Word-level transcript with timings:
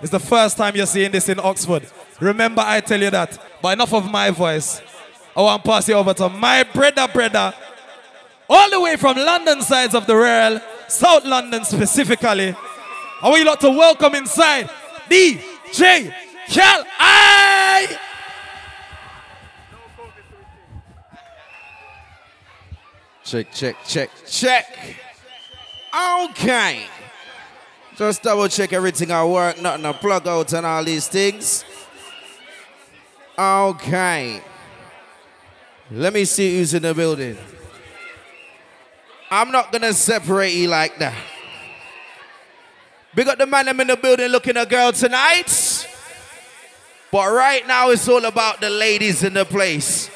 It's 0.00 0.10
the 0.10 0.20
first 0.20 0.56
time 0.56 0.76
you're 0.76 0.86
seeing 0.86 1.10
this 1.10 1.28
in 1.28 1.40
Oxford. 1.40 1.86
Remember, 2.20 2.62
I 2.64 2.80
tell 2.80 3.00
you 3.00 3.10
that. 3.10 3.38
But 3.62 3.74
enough 3.74 3.92
of 3.94 4.10
my 4.10 4.30
voice. 4.30 4.80
I 5.36 5.40
want 5.42 5.62
to 5.62 5.70
pass 5.70 5.88
you 5.88 5.94
over 5.94 6.14
to 6.14 6.28
my 6.28 6.62
brother, 6.62 7.08
brother, 7.12 7.54
all 8.48 8.70
the 8.70 8.80
way 8.80 8.96
from 8.96 9.16
London 9.16 9.60
sides 9.60 9.94
of 9.94 10.06
the 10.06 10.16
rail, 10.16 10.60
South 10.88 11.24
London 11.24 11.64
specifically. 11.64 12.54
I 13.22 13.28
want 13.28 13.38
you 13.38 13.44
lot 13.44 13.60
to 13.60 13.70
welcome 13.70 14.14
inside 14.14 14.70
DJ 15.08 16.12
Cal 16.48 16.84
I. 16.98 17.98
Check, 23.24 23.52
check, 23.52 23.76
check, 23.84 24.10
check. 24.26 24.96
Okay. 26.30 26.86
Just 27.96 28.22
double 28.22 28.46
check 28.48 28.74
everything 28.74 29.10
I 29.10 29.24
work, 29.24 29.60
nothing 29.60 29.84
to 29.84 29.94
plug 29.94 30.28
out 30.28 30.52
and 30.52 30.66
all 30.66 30.84
these 30.84 31.08
things. 31.08 31.64
Okay. 33.38 34.42
Let 35.90 36.12
me 36.12 36.26
see 36.26 36.58
who's 36.58 36.74
in 36.74 36.82
the 36.82 36.92
building. 36.92 37.38
I'm 39.30 39.50
not 39.50 39.72
gonna 39.72 39.92
separate 39.94 40.52
you 40.52 40.68
like 40.68 40.98
that. 40.98 41.16
Big 43.14 43.28
up 43.28 43.38
the 43.38 43.46
man 43.46 43.66
I'm 43.66 43.80
in 43.80 43.86
the 43.86 43.96
building 43.96 44.28
looking 44.28 44.58
a 44.58 44.66
girl 44.66 44.92
tonight. 44.92 45.88
But 47.10 47.32
right 47.32 47.66
now 47.66 47.88
it's 47.90 48.06
all 48.08 48.24
about 48.26 48.60
the 48.60 48.68
ladies 48.68 49.24
in 49.24 49.32
the 49.32 49.46
place. 49.46 50.10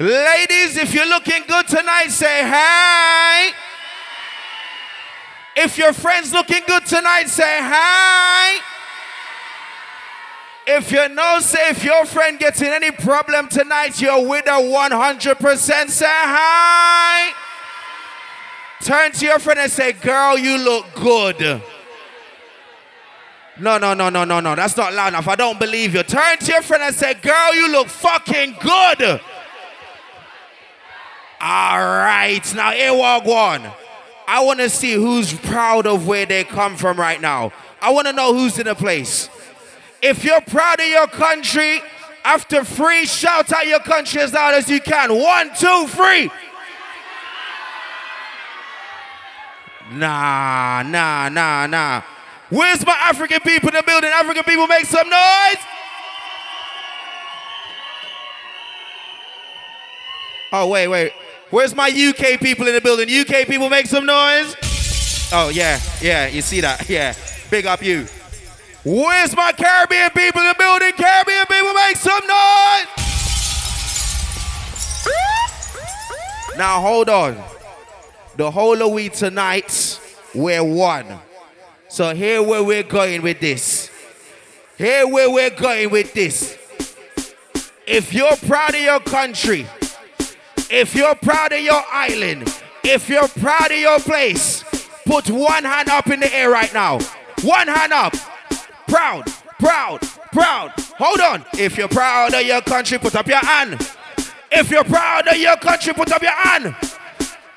Ladies, 0.00 0.78
if 0.78 0.94
you're 0.94 1.06
looking 1.06 1.42
good 1.46 1.68
tonight, 1.68 2.08
say 2.08 2.42
hi. 2.42 3.52
If 5.56 5.76
your 5.76 5.92
friend's 5.92 6.32
looking 6.32 6.62
good 6.66 6.86
tonight, 6.86 7.28
say 7.28 7.58
hi. 7.60 8.60
If 10.66 10.92
you 10.92 11.08
know, 11.08 11.40
say 11.40 11.70
if 11.70 11.84
your 11.84 12.06
friend 12.06 12.38
gets 12.38 12.62
in 12.62 12.68
any 12.68 12.90
problem 12.90 13.48
tonight, 13.48 14.00
you're 14.00 14.26
with 14.26 14.46
her 14.46 14.52
100%, 14.52 15.88
say 15.88 16.06
hi. 16.06 17.32
Turn 18.80 19.12
to 19.12 19.24
your 19.26 19.38
friend 19.38 19.60
and 19.60 19.70
say, 19.70 19.92
girl, 19.92 20.38
you 20.38 20.58
look 20.58 20.86
good. 20.94 21.62
No, 23.60 23.78
no, 23.78 23.92
no, 23.92 24.08
no, 24.08 24.24
no, 24.24 24.40
no. 24.40 24.54
That's 24.54 24.76
not 24.76 24.94
loud 24.94 25.08
enough. 25.08 25.28
I 25.28 25.34
don't 25.34 25.58
believe 25.58 25.94
you. 25.94 26.02
Turn 26.02 26.38
to 26.38 26.52
your 26.52 26.62
friend 26.62 26.82
and 26.82 26.94
say, 26.94 27.14
girl, 27.14 27.54
you 27.54 27.70
look 27.70 27.88
fucking 27.88 28.56
good. 28.60 29.20
All 31.40 31.78
right. 31.78 32.54
Now, 32.54 32.70
here 32.70 32.92
we 32.92 33.24
go. 33.24 33.72
I 34.32 34.40
want 34.40 34.60
to 34.60 34.70
see 34.70 34.94
who's 34.94 35.34
proud 35.34 35.86
of 35.86 36.06
where 36.06 36.24
they 36.24 36.42
come 36.42 36.78
from 36.78 36.98
right 36.98 37.20
now. 37.20 37.52
I 37.82 37.90
want 37.90 38.06
to 38.06 38.14
know 38.14 38.32
who's 38.32 38.58
in 38.58 38.64
the 38.64 38.74
place. 38.74 39.28
If 40.00 40.24
you're 40.24 40.40
proud 40.40 40.80
of 40.80 40.86
your 40.86 41.06
country, 41.06 41.82
after 42.24 42.64
free, 42.64 43.04
shout 43.04 43.52
out 43.52 43.66
your 43.66 43.80
country 43.80 44.22
as 44.22 44.32
loud 44.32 44.54
as 44.54 44.70
you 44.70 44.80
can. 44.80 45.14
One, 45.14 45.50
two, 45.54 45.86
three. 45.88 46.30
Nah, 49.92 50.82
nah, 50.82 51.28
nah, 51.28 51.66
nah. 51.66 52.02
Where's 52.48 52.86
my 52.86 52.96
African 53.02 53.40
people 53.40 53.68
in 53.68 53.74
the 53.74 53.82
building? 53.82 54.08
African 54.14 54.44
people, 54.44 54.66
make 54.66 54.86
some 54.86 55.10
noise. 55.10 55.62
Oh, 60.52 60.68
wait, 60.68 60.88
wait. 60.88 61.12
Where's 61.52 61.74
my 61.74 61.88
UK 61.88 62.40
people 62.40 62.66
in 62.66 62.72
the 62.72 62.80
building? 62.80 63.10
UK 63.10 63.46
people, 63.46 63.68
make 63.68 63.84
some 63.84 64.06
noise. 64.06 64.56
Oh, 65.34 65.50
yeah, 65.52 65.78
yeah, 66.00 66.26
you 66.26 66.40
see 66.40 66.62
that? 66.62 66.88
Yeah. 66.88 67.14
Big 67.50 67.66
up 67.66 67.82
you. 67.82 68.06
Where's 68.86 69.36
my 69.36 69.52
Caribbean 69.52 70.08
people 70.12 70.40
in 70.40 70.48
the 70.48 70.54
building? 70.58 70.92
Caribbean 70.92 71.44
people, 71.44 71.74
make 71.74 71.96
some 71.98 72.26
noise. 72.26 72.86
Now, 76.56 76.80
hold 76.80 77.10
on. 77.10 77.36
The 78.36 78.50
whole 78.50 78.80
of 78.80 78.90
we 78.92 79.10
tonight, 79.10 80.00
we're 80.34 80.64
one. 80.64 81.18
So 81.88 82.14
here 82.14 82.42
where 82.42 82.64
we're 82.64 82.82
going 82.82 83.20
with 83.20 83.40
this. 83.40 83.90
Here 84.78 85.06
where 85.06 85.30
we're 85.30 85.50
going 85.50 85.90
with 85.90 86.14
this. 86.14 86.56
If 87.86 88.14
you're 88.14 88.36
proud 88.36 88.74
of 88.74 88.80
your 88.80 89.00
country, 89.00 89.66
if 90.72 90.94
you're 90.94 91.14
proud 91.14 91.52
of 91.52 91.60
your 91.60 91.82
island, 91.92 92.48
if 92.82 93.08
you're 93.10 93.28
proud 93.28 93.70
of 93.70 93.76
your 93.76 94.00
place, 94.00 94.64
put 95.04 95.28
one 95.28 95.64
hand 95.64 95.90
up 95.90 96.06
in 96.08 96.18
the 96.18 96.34
air 96.34 96.48
right 96.48 96.72
now. 96.72 96.98
One 97.42 97.68
hand 97.68 97.92
up. 97.92 98.14
Proud, 98.88 99.30
proud, 99.58 100.00
proud. 100.32 100.72
Hold 100.96 101.20
on. 101.20 101.44
If 101.58 101.76
you're 101.76 101.88
proud 101.88 102.32
of 102.32 102.42
your 102.42 102.62
country, 102.62 102.98
put 102.98 103.14
up 103.14 103.26
your 103.26 103.44
hand. 103.44 103.74
If 104.50 104.70
you're 104.70 104.84
proud 104.84 105.28
of 105.28 105.36
your 105.36 105.56
country, 105.56 105.92
put 105.92 106.10
up 106.10 106.22
your 106.22 106.30
hand. 106.32 106.74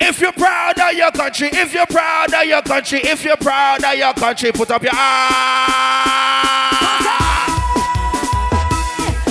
If 0.02 0.20
you're 0.20 0.34
proud 0.34 0.78
of 0.78 0.94
your 0.94 1.12
country, 1.12 1.50
if 1.54 1.74
you're 1.74 1.86
proud 1.88 2.34
of 2.34 2.44
your 2.46 2.62
country, 2.64 3.00
if 3.02 3.24
you're 3.24 3.38
proud 3.38 3.82
of 3.84 3.98
your 3.98 4.14
country, 4.14 4.52
put 4.52 4.72
up 4.72 4.84
your 4.84 4.94
hand. 4.94 5.72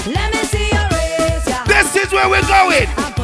Let 0.06 0.33
me 0.33 0.39
see 0.44 0.69
you 0.73 0.81
raise 0.91 1.47
your 1.47 1.65
This 1.67 1.97
is 1.97 2.12
where 2.12 2.31
we're 2.31 2.49
going. 2.49 3.24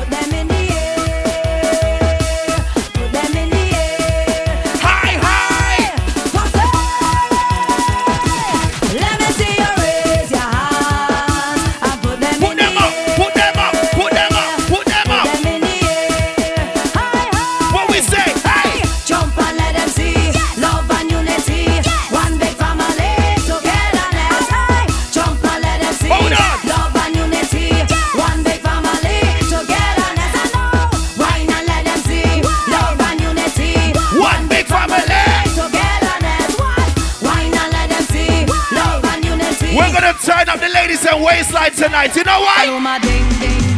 And 41.10 41.24
waistline 41.24 41.72
tonight. 41.72 42.14
You 42.16 42.24
know 42.24 42.40
why? 42.40 43.69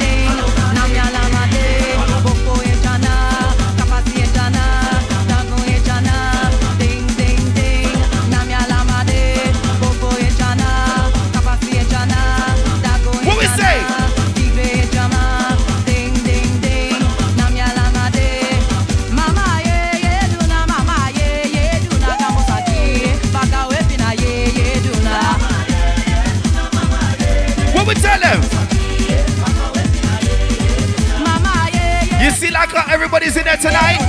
Everybody's 33.22 33.36
in 33.38 33.44
there 33.46 33.56
tonight. 33.56 34.02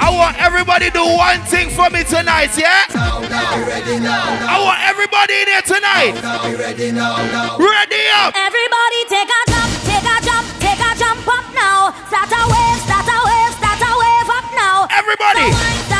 I 0.00 0.08
want 0.08 0.40
everybody 0.40 0.86
to 0.86 0.92
do 0.92 1.04
one 1.04 1.40
thing 1.52 1.68
for 1.68 1.90
me 1.90 2.04
tonight, 2.04 2.56
yeah? 2.56 2.88
I 2.88 4.56
want 4.64 4.80
everybody 4.88 5.34
in 5.36 5.48
here 5.52 5.64
tonight. 5.68 6.16
Ready 7.60 8.04
up. 8.16 8.32
Everybody 8.32 9.00
take 9.04 9.28
a 9.28 9.42
jump, 9.52 9.72
take 9.84 10.08
a 10.08 10.16
jump, 10.24 10.46
take 10.64 10.80
a 10.80 10.92
jump 10.96 11.28
up 11.28 11.44
now. 11.52 11.92
Start 12.08 12.32
a 12.32 12.40
wave, 12.48 12.80
start 12.88 13.04
a 13.04 13.18
wave, 13.28 13.52
start 13.60 13.84
a 13.84 13.92
wave 14.00 14.30
up 14.32 14.48
now. 14.56 14.88
Everybody. 14.96 15.97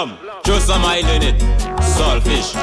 Plum, 0.00 0.16
throw 0.44 0.58
some 0.58 0.82
oil 0.82 1.06
in 1.10 1.22
it. 1.22 1.38
Saltfish, 1.82 2.54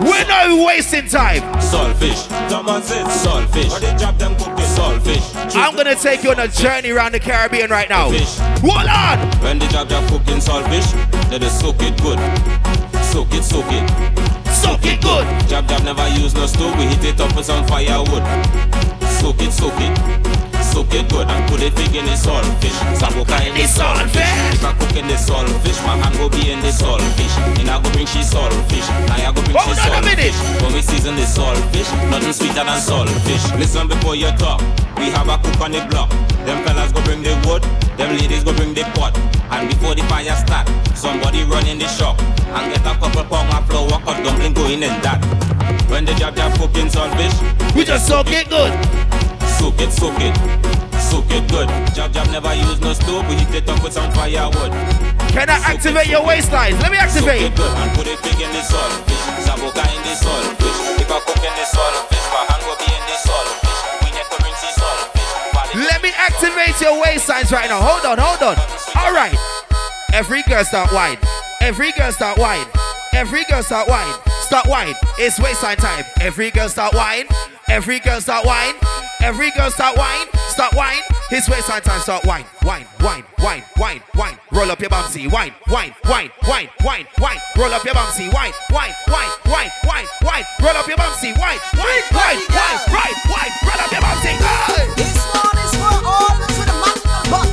We're 0.00 0.26
not 0.26 0.66
wasting 0.66 1.06
time. 1.06 1.42
saltfish. 1.60 2.16
Someone 2.48 2.82
said 2.82 3.04
saltfish. 3.04 3.70
Or 3.76 3.78
they 3.80 3.94
drop 3.98 4.16
them 4.16 4.34
cookies. 4.36 4.74
Saltfish. 4.74 5.54
I'm 5.54 5.76
gonna 5.76 5.94
take 5.94 6.24
you 6.24 6.30
on 6.30 6.38
a 6.40 6.48
journey 6.48 6.88
around 6.88 7.12
the 7.12 7.20
Caribbean 7.20 7.68
right 7.68 7.90
now. 7.90 8.08
Fish. 8.10 8.38
Hold 8.62 8.88
on. 8.88 9.18
When 9.42 9.58
they 9.58 9.68
drop 9.68 9.88
their 9.88 10.00
cooking 10.08 10.38
saltfish, 10.38 10.88
they 11.28 11.38
just 11.38 11.60
soak 11.60 11.76
it 11.82 12.00
good. 12.00 12.18
Soak 13.12 13.34
it, 13.34 13.44
soak 13.44 13.66
it. 13.68 13.86
Soak 14.48 14.86
it 14.86 15.02
good. 15.02 15.26
Jab 15.50 15.68
jab 15.68 15.84
never 15.84 16.08
use 16.08 16.34
no 16.34 16.46
stove, 16.46 16.74
we 16.78 16.84
hit 16.84 17.04
it 17.04 17.20
up 17.20 17.36
with 17.36 17.44
some 17.44 17.66
firewood. 17.66 18.24
Soak 19.20 19.42
it, 19.42 19.52
soak 19.52 19.74
it. 19.76 20.21
Soak 20.72 20.94
it 20.94 21.08
good 21.12 21.28
and 21.28 21.44
put 21.50 21.60
it 21.60 21.76
big 21.76 21.94
in 21.94 22.06
the 22.06 22.16
saltfish. 22.16 22.72
Sambuca 22.96 23.36
in 23.44 23.52
the 23.52 23.68
saltfish. 23.68 24.24
If 24.56 24.64
I 24.64 24.72
cook 24.72 24.96
in 24.96 25.06
the 25.06 25.20
saltfish, 25.20 25.78
my 25.84 25.96
hand 26.00 26.16
go 26.16 26.28
be 26.32 26.50
in 26.50 26.60
the 26.60 26.72
saltfish. 26.72 27.34
And 27.60 27.68
I 27.68 27.76
go 27.76 27.92
bring 27.92 28.06
she 28.06 28.20
saltfish. 28.24 28.88
Now 29.06 29.28
I 29.28 29.32
go 29.32 29.42
bring 29.44 29.56
Hold 29.56 29.76
she 29.76 29.84
saltfish. 29.84 30.62
When 30.62 30.72
we 30.72 30.80
season 30.80 31.14
the 31.16 31.28
saltfish, 31.28 31.92
nothing 32.10 32.32
sweeter 32.32 32.64
than 32.64 32.80
saltfish. 32.80 33.44
Listen 33.58 33.86
before 33.86 34.16
you 34.16 34.32
talk. 34.40 34.60
We 34.96 35.10
have 35.12 35.28
a 35.28 35.36
cook 35.38 35.60
on 35.60 35.72
the 35.72 35.84
block. 35.90 36.08
Them 36.46 36.64
fellas 36.64 36.90
go 36.92 37.02
bring 37.04 37.22
the 37.22 37.34
wood, 37.46 37.62
them 37.98 38.16
ladies 38.16 38.42
go 38.42 38.54
bring 38.56 38.72
the 38.72 38.82
pot. 38.96 39.16
And 39.50 39.68
before 39.68 39.94
the 39.94 40.02
fire 40.08 40.34
start, 40.36 40.68
somebody 40.96 41.44
run 41.44 41.66
in 41.66 41.78
the 41.78 41.86
shop 41.88 42.18
and 42.22 42.72
get 42.72 42.80
a 42.80 42.96
couple 42.98 43.24
pound 43.24 43.52
of 43.52 43.66
flour, 43.68 44.00
cut 44.02 44.24
dumpling 44.24 44.54
going 44.54 44.82
in 44.82 44.94
that. 45.02 45.20
When 45.90 46.04
the 46.04 46.14
jab 46.14 46.34
jab 46.34 46.56
cooking 46.58 46.88
saltfish, 46.88 47.36
We 47.76 47.84
just 47.84 48.08
soak 48.08 48.28
it 48.30 48.48
good. 48.48 48.72
soak 49.58 49.80
it, 49.80 49.92
soak 49.92 50.18
it, 50.18 50.61
soak 51.12 51.28
it 51.30 51.44
good. 51.52 51.68
Jab 51.94 52.08
jab 52.12 52.26
never 52.32 52.54
use 52.56 52.80
no 52.80 52.92
stove, 52.96 53.28
we 53.28 53.36
heat 53.36 53.52
it 53.60 53.68
up 53.68 53.82
with 53.84 53.92
some 53.92 54.10
firewood. 54.12 54.72
Can 55.28 55.48
I 55.48 55.60
activate 55.68 56.08
your 56.08 56.24
waistlines? 56.24 56.80
Let 56.80 56.90
me 56.92 56.98
Soak 56.98 57.28
activate. 57.28 57.42
it 57.52 57.56
good 57.56 57.72
and 57.76 57.90
put 57.96 58.06
it 58.08 58.18
big 58.24 58.40
in 58.40 58.50
the 58.52 58.62
saltfish. 58.64 59.44
Saboka 59.44 59.84
in 59.92 60.00
the 60.08 60.14
saltfish. 60.16 60.80
If 61.00 61.10
I 61.12 61.18
cook 61.20 61.40
in 61.44 61.54
the 61.60 61.66
saltfish, 61.68 62.26
my 62.32 62.42
hand 62.48 62.62
will 62.64 62.78
be 62.80 62.88
in 62.88 63.04
the 63.08 63.16
saltfish. 63.20 63.80
We 64.04 64.08
need 64.16 64.28
to 64.32 64.36
rinse 64.44 64.60
the 64.64 64.72
saltfish. 64.80 65.30
Quality- 65.52 65.78
Let 65.88 66.02
me 66.02 66.10
activate 66.16 66.76
your 66.80 66.96
waistlines 67.04 67.50
right 67.52 67.68
now. 67.68 67.80
Hold 67.80 68.04
on, 68.04 68.18
hold 68.18 68.42
on. 68.42 68.56
All 68.96 69.12
right. 69.12 69.36
Every 70.12 70.42
girl 70.42 70.64
start 70.64 70.92
wine. 70.92 71.16
Every 71.60 71.92
girl 71.92 72.12
start 72.12 72.36
wine. 72.38 72.66
Every 73.14 73.44
girl 73.44 73.62
start 73.62 73.88
wine. 73.88 74.14
Start 74.48 74.66
wine. 74.66 74.94
It's 75.18 75.38
waistline 75.40 75.76
time. 75.78 76.04
Every 76.20 76.50
girl 76.50 76.68
start 76.68 76.92
wine. 76.94 77.24
Every 77.70 78.00
girl 78.00 78.20
start 78.20 78.44
wine. 78.44 78.74
Every 79.22 79.50
girl 79.52 79.70
start 79.70 79.96
wine. 79.96 80.26
Start 80.52 80.74
wine. 80.74 81.00
It's 81.30 81.48
waistline 81.48 81.80
time. 81.80 82.00
Start 82.02 82.26
wine. 82.26 82.44
Wine. 82.62 82.86
Wine. 83.00 83.24
Wine. 83.38 83.64
Wine. 83.78 84.02
Wine. 84.14 84.38
Roll 84.52 84.70
up 84.70 84.80
your 84.80 84.90
bumsy. 84.90 85.26
Wine. 85.26 85.54
Wine. 85.68 85.94
Wine. 86.04 86.30
Wine. 86.46 86.68
Wine. 86.84 87.06
Wine. 87.18 87.38
Roll 87.56 87.72
up 87.72 87.84
your 87.84 87.94
bumsy. 87.94 88.28
Wine. 88.28 88.52
Wine. 88.70 88.94
Wine. 89.08 89.30
Wine. 89.46 89.70
Wine. 89.84 90.06
Wine. 90.22 90.44
Roll 90.60 90.76
up 90.76 90.86
your 90.86 90.96
bumsy. 90.98 91.32
Wine. 91.32 91.58
Wine. 91.72 92.02
Wine. 92.12 92.38
Wine. 92.52 92.80
Wine. 92.92 93.16
Wine. 93.32 93.52
Roll 93.64 93.80
up 93.80 93.92
your 93.92 94.00
bumsy. 94.02 94.36
This 94.94 95.24
one 95.32 95.56
is 95.64 95.72
for 95.80 96.04
all 96.04 96.36
with 96.36 96.68
a 96.68 96.76
manual 96.84 97.24
butt. 97.32 97.48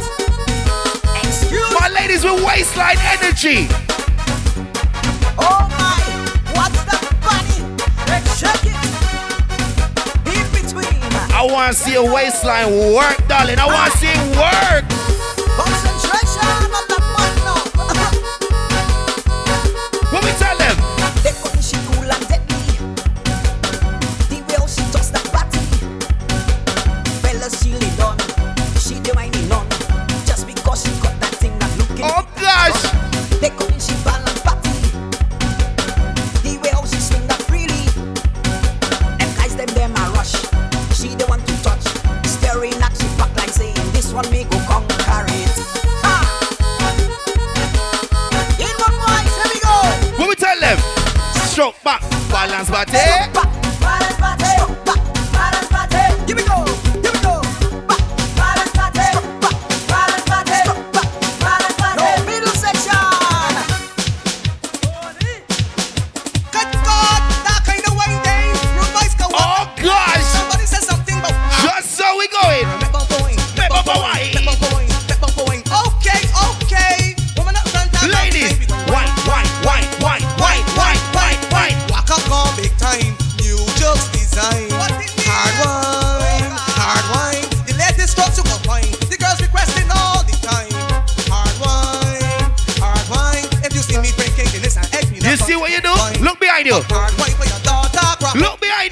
Excuse 1.24 1.72
My 1.80 1.88
ladies 1.90 2.24
with 2.26 2.44
waistline 2.44 2.98
energy. 3.00 3.68
Oh 5.40 5.68
my, 5.80 6.04
what's 6.54 6.84
that 6.84 7.04
bunny? 7.24 7.64
Let's 8.08 8.40
check 8.40 8.60
it. 8.66 9.19
I 11.40 11.46
want 11.46 11.72
to 11.72 11.80
see 11.82 11.96
a 11.96 12.04
waistline 12.04 12.70
work, 12.94 13.16
darling. 13.30 13.60
I 13.60 13.66
want 13.66 13.94
to 13.94 13.98
see 13.98 14.08
it 14.12 14.36
work. 14.36 15.19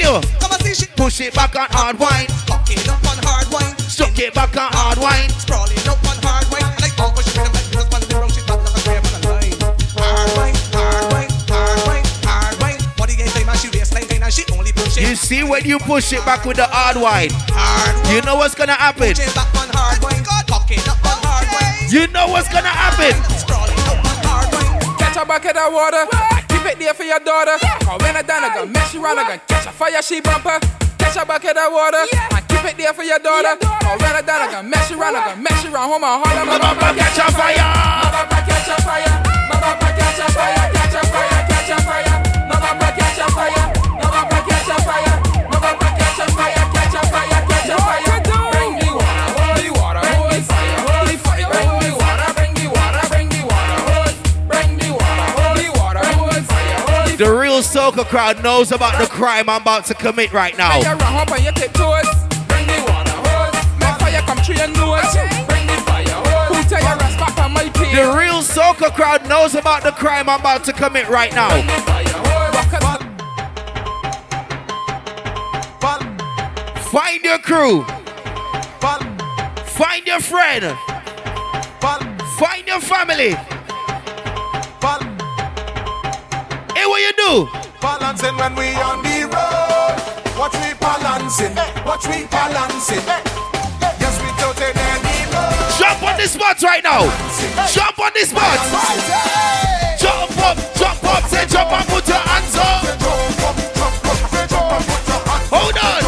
You. 0.07 0.21
Come 0.39 0.51
and 0.53 0.61
see 0.63 0.73
she 0.73 0.87
Push 0.95 1.21
it 1.21 1.33
back 1.35 1.55
on 1.55 1.67
hard 1.71 1.99
wine. 1.99 2.27
fucking 2.47 2.79
up 2.89 3.03
on 3.11 3.19
hard 3.23 3.47
wine. 3.51 3.75
Stuck 3.77 4.17
it 4.19 4.33
back 4.33 4.55
on 4.55 4.71
hard 4.73 4.97
wine. 4.97 5.29
Sprawling 5.35 5.77
up 5.87 5.99
on 6.07 6.17
hard 6.23 6.47
wine. 6.51 6.63
And 6.63 6.83
I 6.83 6.89
talk, 6.95 7.15
but 7.15 7.23
she 7.27 7.37
rhythm 7.37 7.53
like 7.53 7.69
girls, 7.71 7.89
man, 7.91 8.01
the 8.01 8.15
wrong 8.15 8.31
shit, 8.31 8.45
back 8.47 8.59
like 8.63 8.75
a 8.75 8.81
grave 8.87 9.03
on 9.03 9.11
the 9.13 9.21
line. 9.29 9.55
Hard 9.99 10.29
wine, 10.37 10.57
hard 10.73 11.05
wine, 11.13 11.31
hard 11.51 11.79
wine, 11.87 12.05
hard 12.23 12.55
wine. 12.63 12.79
Body 12.97 13.15
game 13.15 13.31
time 13.35 13.49
and 13.49 13.59
she 13.59 13.69
waistline 13.69 14.07
kind 14.07 14.23
and 14.23 14.33
she 14.33 14.43
only 14.55 14.71
push 14.71 14.97
You 14.97 15.15
see 15.15 15.43
when 15.43 15.63
you 15.65 15.77
push 15.79 16.11
it 16.13 16.23
back 16.25 16.45
with 16.45 16.57
the 16.57 16.67
hard 16.71 16.97
wine. 16.97 17.31
Hard 17.51 17.95
wine. 17.95 18.15
You 18.15 18.21
know 18.23 18.35
what's 18.39 18.55
gonna 18.55 18.79
happen. 18.79 19.13
Pushing 19.13 19.33
back 19.35 19.51
on 19.59 19.69
hard 19.75 19.99
wine. 20.01 20.23
Talking 20.47 20.81
up 20.87 20.99
on 21.03 21.19
hard 21.23 21.47
wine. 21.51 21.91
You 21.91 22.07
know 22.15 22.27
what's 22.31 22.49
gonna 22.49 22.73
happen. 22.73 23.13
Sprawling 23.37 23.79
up 23.91 24.01
on 24.01 24.17
hard 24.25 24.47
wine. 24.55 24.97
Catch 24.97 25.19
a 25.19 25.25
bucket 25.25 25.55
of 25.55 25.71
water. 25.71 26.07
Keep 26.49 26.65
it 26.73 26.79
there 26.79 26.93
for 26.95 27.03
your 27.03 27.19
daughter. 27.21 27.55
Cause 27.61 28.01
when 28.01 28.17
I 28.17 28.23
done, 28.25 28.43
I 28.43 28.49
gonna 28.53 28.71
mess 28.71 28.93
you 28.93 29.03
around. 29.03 29.19
I 29.19 29.23
gonna 29.23 29.41
catch 29.45 29.56
a 29.56 29.56
fire, 29.77 30.01
she 30.01 30.19
bumper. 30.19 30.59
Catch 30.97 31.17
a 31.17 31.25
bucket 31.25 31.55
of 31.55 31.71
water. 31.71 32.03
And 32.33 32.47
keep 32.49 32.65
it 32.65 32.77
there 32.77 32.93
for 32.93 33.03
your 33.03 33.19
daughter. 33.19 33.55
Cause 33.61 34.01
when 34.01 34.15
I 34.15 34.21
done, 34.25 34.41
I 34.41 34.51
gonna 34.51 34.67
mess 34.67 34.89
you 34.89 34.99
around. 34.99 35.15
I 35.15 35.29
gonna 35.29 35.41
mess 35.41 35.63
you 35.63 35.73
around. 35.73 35.89
Home 35.89 36.03
and 36.03 36.17
holler. 36.25 36.45
My 36.45 36.57
bumper 36.57 36.97
catch 36.97 37.17
a 37.21 37.31
fire. 37.31 37.61
My 37.61 38.09
bumper 38.11 38.41
catch 38.49 38.67
a 38.67 38.75
fire. 38.81 39.13
My 39.49 39.55
bumper 39.61 39.91
catch 39.93 40.19
a 40.19 40.27
fire. 40.33 40.65
Catch 40.73 40.95
a 40.97 41.01
fire. 41.07 41.45
Catch 41.47 41.69
a 41.69 41.77
fire. 41.85 42.16
Real 57.57 57.63
soca 57.63 58.05
crowd 58.05 58.43
knows 58.43 58.71
about 58.71 58.99
the 59.01 59.07
crime 59.07 59.49
I'm 59.49 59.63
about 59.63 59.85
to 59.85 59.95
commit 59.95 60.31
right 60.31 60.55
now. 60.57 60.79
your 60.79 60.95
run 60.95 61.15
up 61.15 61.31
on 61.31 61.43
your 61.43 61.53
tiptoes. 61.53 62.05
Bring 62.47 62.67
the 62.67 62.85
water 62.87 63.09
hose. 63.09 63.55
Make 63.79 63.97
fire 63.97 64.21
come 64.21 64.37
through 64.37 64.57
your 64.57 64.67
nose. 64.67 65.15
Bring 65.47 65.65
the 65.65 65.81
fire 65.87 66.05
hose. 66.05 66.55
Who 66.55 66.61
tell 66.69 66.79
your 66.79 67.01
ass 67.01 67.15
back 67.17 67.35
on 67.39 67.53
my 67.53 67.63
pee? 67.63 67.95
The 67.95 68.13
real 68.15 68.43
soca 68.43 68.93
crowd 68.93 69.27
knows 69.27 69.55
about 69.55 69.81
the 69.81 69.91
crime 69.91 70.29
I'm 70.29 70.39
about 70.39 70.65
to 70.65 70.73
commit 70.73 71.09
right 71.09 71.33
now. 71.33 71.49
Bring 71.49 71.65
the 71.65 71.81
fire 71.81 72.05
hose. 72.05 72.53
Rock 72.53 72.73
it. 72.73 72.83
Find 76.91 77.23
your 77.23 77.39
crew. 77.39 77.83
Find 79.65 80.05
your 80.05 80.19
friend. 80.19 80.77
Find 82.37 82.67
your 82.67 82.81
family. 82.81 83.35
What 86.89 87.01
you 87.01 87.13
do? 87.17 87.47
Balancing 87.81 88.35
when 88.37 88.55
we 88.55 88.73
on 88.75 89.03
the 89.03 89.25
road. 89.27 89.95
Watch 90.37 90.53
we 90.61 90.73
balancing. 90.79 91.55
Watch 91.85 92.07
we 92.07 92.25
balancing. 92.27 93.03
Yes, 93.99 94.15
we 94.21 94.29
don't 94.39 94.55
take 94.57 94.75
any 94.75 95.25
road. 95.33 95.53
Jump 95.77 96.03
on 96.03 96.17
the 96.17 96.27
spot 96.27 96.61
right 96.63 96.83
now. 96.83 97.01
Jump 97.71 97.99
on 97.99 98.11
the 98.13 98.25
spot. 98.25 98.59
Jump 99.99 100.37
up, 100.39 100.57
jump 100.75 101.03
up, 101.03 101.23
say 101.25 101.45
jump 101.47 101.71
and 101.71 101.87
put 101.87 102.07
your 102.07 102.17
hands 102.17 102.55
up. 102.55 102.85
Hold 105.49 105.77
on. 105.77 106.03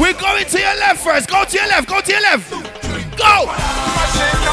We're 0.00 0.18
going 0.18 0.44
to 0.46 0.58
your 0.58 0.76
left 0.76 1.02
first. 1.04 1.28
Go 1.28 1.44
to 1.44 1.56
your 1.56 1.68
left. 1.68 1.88
Go 1.88 2.00
to 2.00 2.12
your 2.12 2.20
left. 2.20 2.50
Go. 3.16 4.43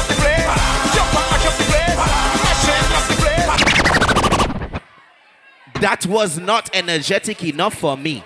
That 5.82 6.06
was 6.06 6.38
not 6.38 6.70
energetic 6.76 7.42
enough 7.42 7.74
for 7.74 7.96
me. 7.96 8.22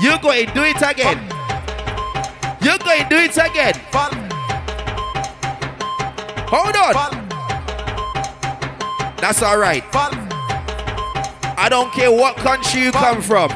You're 0.00 0.18
going 0.18 0.46
to 0.46 0.54
do 0.54 0.62
it 0.62 0.76
again. 0.76 1.18
You're 2.62 2.78
going 2.78 3.02
to 3.02 3.08
do 3.10 3.16
it 3.16 3.36
again. 3.36 3.74
Hold 6.46 6.76
on. 6.76 6.94
That's 9.16 9.42
all 9.42 9.58
right. 9.58 9.82
I 11.58 11.66
don't 11.68 11.92
care 11.92 12.12
what 12.12 12.36
country 12.36 12.82
you 12.82 12.92
come 12.92 13.20
from. 13.20 13.50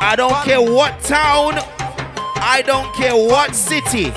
I 0.00 0.14
don't 0.16 0.34
care 0.44 0.60
what 0.60 0.98
town. 1.02 1.52
I 2.34 2.64
don't 2.66 2.92
care 2.96 3.14
what 3.14 3.54
city. 3.54 4.12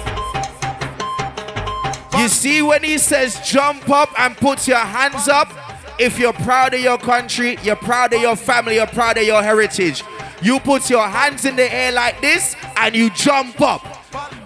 You 2.19 2.27
see, 2.27 2.63
when 2.63 2.83
he 2.83 2.97
says 2.97 3.39
jump 3.47 3.87
up 3.91 4.09
and 4.19 4.35
put 4.35 4.67
your 4.67 4.79
hands 4.79 5.27
up, 5.27 5.53
if 5.99 6.19
you're 6.19 6.33
proud 6.33 6.73
of 6.73 6.79
your 6.79 6.97
country, 6.97 7.57
you're 7.63 7.75
proud 7.75 8.13
of 8.13 8.21
your 8.21 8.35
family, 8.35 8.75
you're 8.75 8.87
proud 8.87 9.17
of 9.17 9.23
your 9.23 9.41
heritage, 9.41 10.03
you 10.41 10.59
put 10.59 10.89
your 10.89 11.07
hands 11.07 11.45
in 11.45 11.55
the 11.55 11.73
air 11.73 11.91
like 11.91 12.21
this 12.21 12.55
and 12.77 12.95
you 12.95 13.09
jump 13.11 13.59
up. 13.61 13.85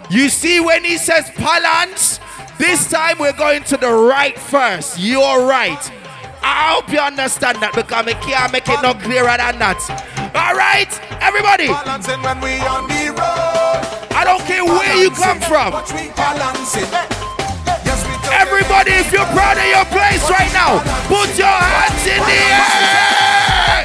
You 0.09 0.29
see, 0.29 0.59
when 0.59 0.83
he 0.83 0.97
says 0.97 1.31
balance, 1.37 2.19
this 2.57 2.89
time 2.89 3.17
we're 3.19 3.33
going 3.33 3.63
to 3.65 3.77
the 3.77 3.91
right 3.91 4.37
first. 4.37 4.99
You're 4.99 5.45
right. 5.45 5.91
I 6.43 6.73
hope 6.73 6.91
you 6.91 6.99
understand 6.99 7.61
that 7.61 7.73
because 7.75 8.07
I 8.07 8.13
can't 8.13 8.51
make 8.51 8.67
it 8.67 8.81
no 8.81 8.93
clearer 8.93 9.37
than 9.37 9.59
that. 9.59 9.79
All 10.33 10.55
right, 10.55 10.89
everybody. 11.21 11.67
Balancing 11.67 12.21
when 12.21 12.41
we 12.41 12.59
on 12.61 12.87
the 12.87 13.09
road. 13.11 14.11
I 14.13 14.23
don't 14.23 14.41
care 14.41 14.65
where 14.65 14.95
you 14.97 15.11
come 15.11 15.39
from. 15.41 15.71
Everybody, 18.31 18.91
if 18.91 19.11
you're 19.11 19.25
proud 19.35 19.57
of 19.57 19.65
your 19.65 19.85
place 19.85 20.23
right 20.29 20.51
now, 20.53 20.79
put 21.07 21.37
your 21.37 21.47
hands 21.47 22.05
in 22.07 22.21
the 22.23 22.39
air. 22.47 23.83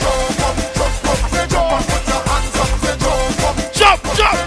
Jump, 3.75 4.03
jump. 4.15 4.39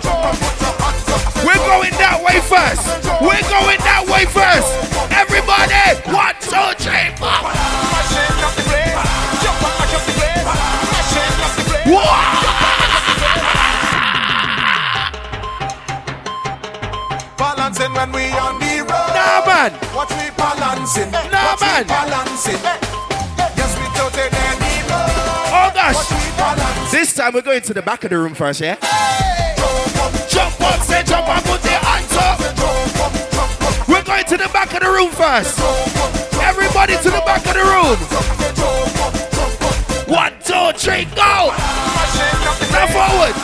We're 1.46 1.64
going 1.68 1.94
that 2.00 2.20
way 2.24 2.40
first. 2.42 2.84
We're 3.22 3.48
going 3.50 3.80
that 3.84 4.04
way 4.08 4.26
first. 4.26 4.70
Everybody, 5.12 5.76
one, 6.14 6.36
two, 6.42 6.74
three, 6.80 7.12
four. 7.20 7.60
Balancing 17.38 17.94
when 17.94 18.12
we 18.12 18.32
on 18.32 18.60
the 18.60 18.69
man. 20.00 20.00
Watch 20.00 20.12
we 20.12 20.30
balancing. 20.38 21.14
Eh, 21.14 21.30
nah, 21.30 21.46
Watch 21.52 21.62
we 21.62 21.68
man. 21.68 21.86
balancing. 21.88 22.56
Eh, 22.56 22.60
yes, 23.58 23.76
we 23.78 23.84
don't 23.98 24.14
take 24.14 24.34
any 24.34 24.82
road. 24.88 25.12
Oh 25.52 25.72
gosh. 25.74 25.96
Watch 25.96 26.12
we 26.12 26.18
balancing. 26.38 26.92
This 27.00 27.14
time 27.14 27.34
we're 27.34 27.42
going 27.42 27.62
to 27.62 27.74
the 27.74 27.82
back 27.82 28.04
of 28.04 28.10
the 28.10 28.18
room 28.18 28.34
first, 28.34 28.62
yeah? 28.62 28.76
Jump 30.30 30.60
up, 30.62 30.80
say 30.82 31.04
jump 31.04 31.28
up, 31.28 31.44
put 31.44 31.64
your 31.66 31.74
hands 31.74 32.16
up. 32.16 32.40
We're 33.88 34.04
going 34.04 34.26
to 34.26 34.38
the 34.38 34.50
back 34.54 34.74
of 34.74 34.80
the 34.82 34.90
room 34.90 35.12
first. 35.12 35.60
Everybody 36.42 36.96
to 36.98 37.10
the 37.10 37.22
back 37.26 37.46
of 37.46 37.54
the 37.54 37.64
room. 37.64 37.98
One, 40.08 40.34
two, 40.44 40.72
three, 40.78 41.06
go. 41.16 41.52
Mashing 41.52 42.72
Now 42.72 42.88
forward. 42.88 43.36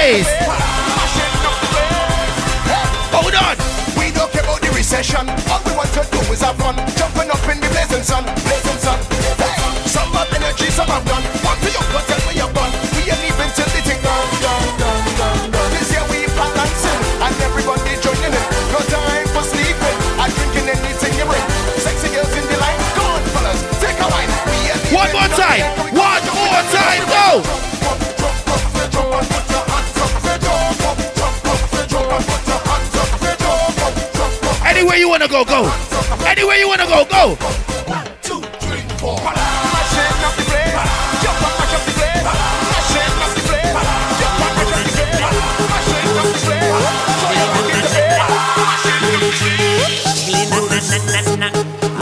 My 0.00 0.39
you 36.60 36.68
want 36.68 36.80
to 36.80 36.86
go, 36.86 37.04
go. 37.08 37.36
two, 38.20 38.40
three, 38.60 38.84
four. 39.00 39.16
Mashing 39.16 40.20
up 40.20 40.36
the 40.36 40.44
place. 40.44 40.76
Jump 41.24 41.40
and 41.40 41.56
mash 41.56 41.72
up 41.72 41.82
the 41.88 41.92
place. 41.96 42.20
Mashing 42.20 43.16
up 43.16 43.32
the 43.32 43.40
place. 43.48 43.72
Jump 44.20 44.44
and 44.44 44.68
mash 44.68 44.92
up 44.92 45.08
the 45.08 45.16
place. 45.16 45.40
Mashing 45.72 46.20
up 46.20 46.28
the 46.28 46.36
place. 46.44 46.68
So 47.16 47.28
you 47.32 47.46
can 47.48 47.64
get 47.64 47.80
the 47.80 47.88
place. 47.88 48.20
Mashing 48.60 49.08
up 49.08 49.24
the 49.24 49.40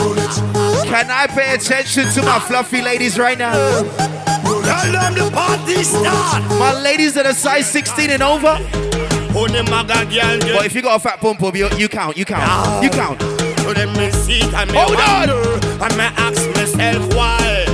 place. 0.02 0.88
Can 0.90 1.06
I 1.08 1.26
pay 1.28 1.54
attention 1.54 2.08
to 2.14 2.22
my 2.22 2.40
fluffy 2.40 2.82
ladies 2.82 3.16
right 3.16 3.38
now? 3.38 3.52
Tell 3.54 4.92
them 4.92 5.14
the 5.14 5.30
party 5.32 5.84
start. 5.84 6.42
My 6.58 6.72
ladies 6.82 7.14
that 7.14 7.26
are 7.26 7.32
size 7.32 7.70
16 7.70 8.10
and 8.10 8.22
over. 8.24 8.56
Who 8.56 9.46
them 9.46 9.66
a 9.66 9.84
got 9.86 10.10
girl 10.10 10.56
But 10.56 10.66
if 10.66 10.74
you 10.74 10.82
got 10.82 10.96
a 10.96 11.00
fat 11.00 11.20
pum 11.20 11.36
pum, 11.36 11.54
you, 11.54 11.68
you 11.76 11.88
count, 11.88 12.16
you 12.16 12.24
count, 12.24 12.82
you 12.82 12.90
count. 12.90 13.47
To 13.68 13.74
them 13.74 13.92
me 13.98 14.10
see 14.10 14.38
it 14.40 14.54
and 14.54 14.72
me 14.72 14.78
oh, 14.78 14.96
Hold 14.96 15.28
on. 15.28 15.82
and 15.82 15.96
me 15.98 16.04
ask 16.16 16.40
myself 16.56 17.14
why. 17.14 17.66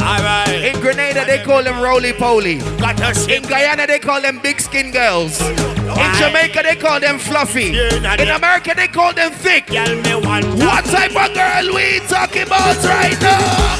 Alright. 0.00 0.62
In 0.62 0.80
Grenada, 0.80 1.24
they 1.24 1.42
call 1.42 1.64
them 1.64 1.82
roly 1.82 2.12
poly. 2.12 2.60
In. 2.60 3.42
Guyana, 3.42 3.88
they 3.88 3.98
call 3.98 4.22
them 4.22 4.38
big 4.38 4.60
skin 4.60 4.92
girls. 4.92 5.40
In 5.40 6.14
Jamaica, 6.20 6.62
they 6.62 6.76
call 6.76 7.00
them 7.00 7.18
fluffy. 7.18 7.76
In 7.76 8.04
America, 8.04 8.72
they 8.76 8.86
call 8.86 9.12
them 9.12 9.32
thick. 9.32 9.66
Girl 9.66 9.96
me 9.96 10.14
want 10.14 10.46
What 10.60 10.84
type 10.84 11.16
of 11.16 11.34
girl 11.34 11.74
we 11.74 11.98
talking 12.06 12.42
about 12.42 12.76
right 12.84 13.20
now? 13.20 13.75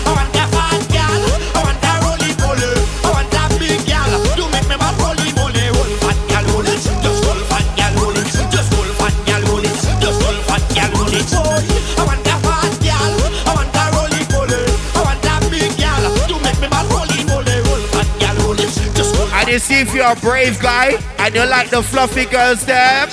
You're 19.97 20.13
a 20.13 20.17
brave 20.17 20.61
guy 20.61 20.93
and 21.19 21.35
you 21.35 21.45
like 21.47 21.71
the 21.71 21.83
fluffy 21.83 22.27
girls 22.27 22.67
them. 22.67 23.09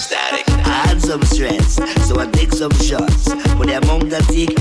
I 0.66 0.88
had 0.88 1.02
some 1.02 1.24
stress, 1.24 1.76
so 2.06 2.20
I 2.20 2.28
take 2.28 2.52
some 2.52 2.74
shots. 2.74 3.34
But 3.56 3.68
the 3.68 3.80
amount 3.82 4.14
I 4.14 4.20
take 4.28 4.58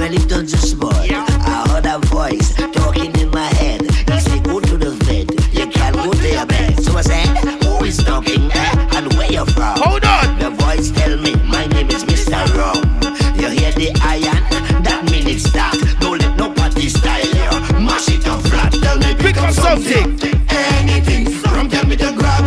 really 0.00 0.18
touch 0.26 0.50
the 0.52 0.56
spot. 0.56 0.94
I 0.96 1.68
heard 1.68 1.84
a 1.84 1.98
voice 2.06 2.54
talking 2.72 3.14
in 3.20 3.30
my 3.30 3.48
head. 3.60 3.82
He 3.82 4.20
said, 4.20 4.44
Go 4.44 4.60
to 4.60 4.76
the 4.78 4.92
vet, 5.04 5.28
you 5.52 5.66
can't 5.68 5.94
go 5.96 6.10
to 6.12 6.28
your 6.28 6.46
bed. 6.46 6.82
So 6.82 6.96
I 6.96 7.02
said, 7.02 7.36
Who 7.64 7.84
is 7.84 7.98
talking 7.98 8.50
eh? 8.50 8.96
and 8.96 9.12
where 9.14 9.30
you 9.30 9.44
from? 9.44 9.76
Hold 9.78 10.04
on. 10.06 10.38
The 10.38 10.50
voice 10.50 10.90
tell 10.90 11.18
me, 11.18 11.34
My 11.44 11.66
name 11.66 11.90
is 11.90 12.04
Mr. 12.04 12.40
Rum. 12.56 12.80
You 13.36 13.48
hear 13.50 13.72
the 13.72 13.92
iron? 14.02 14.40
That 14.84 15.04
mean 15.10 15.28
it 15.28 15.40
start. 15.40 15.76
Don't 16.00 16.18
let 16.18 16.34
nobody 16.38 16.88
style 16.88 17.26
you. 17.26 17.78
Mash 17.84 18.08
it 18.08 18.26
up 18.26 18.40
flat, 18.42 18.72
tell 18.72 18.96
me 18.96 19.14
Pick 19.16 19.36
up 19.36 19.52
something. 19.52 20.18
Anything. 20.48 21.27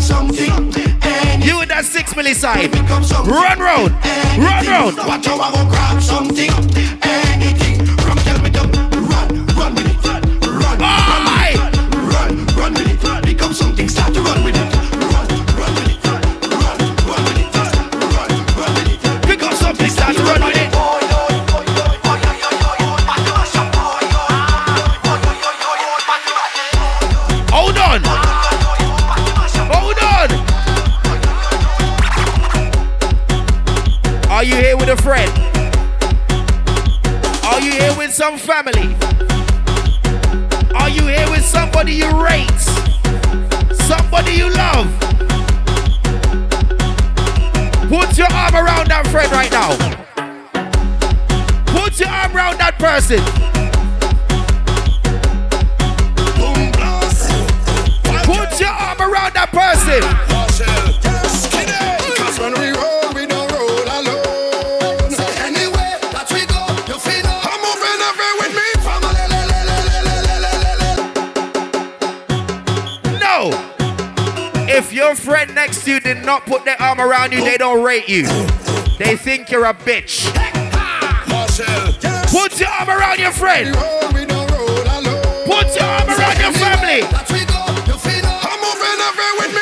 Something. 0.02 0.52
Anything. 0.52 1.42
You 1.42 1.60
with 1.60 1.70
that 1.70 1.86
six 1.86 2.14
milli 2.14 2.34
side. 2.34 2.74
Run 3.28 3.60
round. 3.60 3.92
Run 4.38 4.66
round. 4.66 4.98
Watch 4.98 5.26
how 5.28 5.40
I 5.40 5.52
go 5.52 5.70
grab 5.70 6.02
something. 6.02 6.50
Anything. 7.04 7.61
a 34.92 34.98
friend? 34.98 35.32
Are 37.46 37.62
you 37.62 37.72
here 37.72 37.98
with 37.98 38.12
some 38.12 38.38
family? 38.38 38.94
Are 40.76 40.90
you 40.90 41.08
here 41.08 41.30
with 41.30 41.46
somebody 41.46 41.94
you 41.94 42.10
rate? 42.22 42.50
Somebody 43.72 44.34
you 44.34 44.50
love? 44.50 44.88
Put 47.88 48.18
your 48.18 48.32
arm 48.34 48.56
around 48.56 48.90
that 48.90 49.08
friend 49.12 49.32
right 49.32 49.52
now. 49.52 49.72
Put 51.68 51.98
your 52.00 52.10
arm 52.10 52.36
around 52.36 52.58
that 52.60 52.78
person. 52.78 53.20
Put 58.26 58.60
your 58.60 58.70
arm 58.70 59.00
around 59.00 59.34
that 59.36 59.52
person. 59.52 60.31
your 75.12 75.18
friend 75.18 75.54
next 75.54 75.84
to 75.84 75.92
you 75.92 76.00
did 76.00 76.26
not 76.26 76.46
put 76.46 76.64
their 76.64 76.82
arm 76.82 77.02
around 77.02 77.34
you, 77.34 77.44
they 77.44 77.58
don't 77.58 77.84
rate 77.84 78.08
you. 78.08 78.24
They 78.98 79.18
think 79.18 79.52
you're 79.52 79.66
a 79.66 79.74
bitch. 79.74 80.32
Put 82.32 82.58
your 82.58 82.70
arm 82.70 82.90
around 82.90 83.20
your 83.20 83.34
friend. 83.34 83.76
Put 83.76 83.84
your 85.76 85.84
arm 85.84 86.08
around 86.08 86.40
your 86.40 86.54
family. 86.54 87.04
I'm 87.04 87.28
moving 88.62 89.00
with 89.38 89.54
me. 89.54 89.61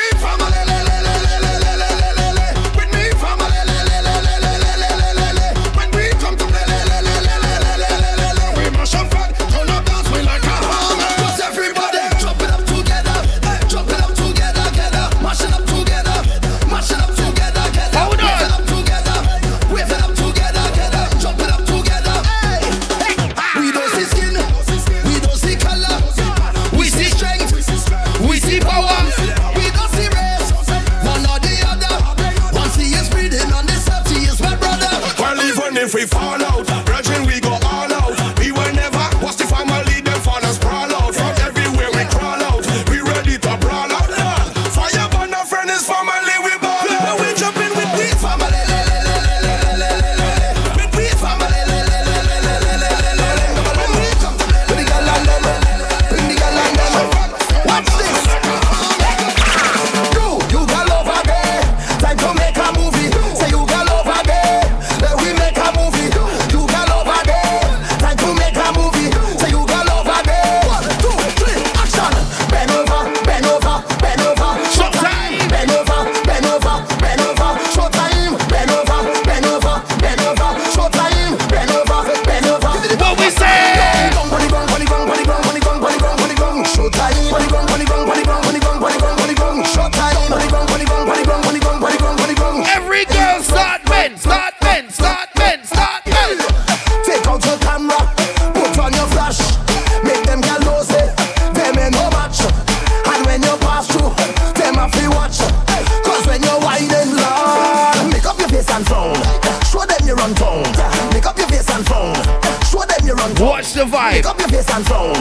the 113.79 113.85
vibe. 113.85 114.11
Make 114.11 114.25
up 114.25 114.39
your 114.39 114.49
face 114.49 114.69
and 114.75 114.85
sound. 114.85 115.17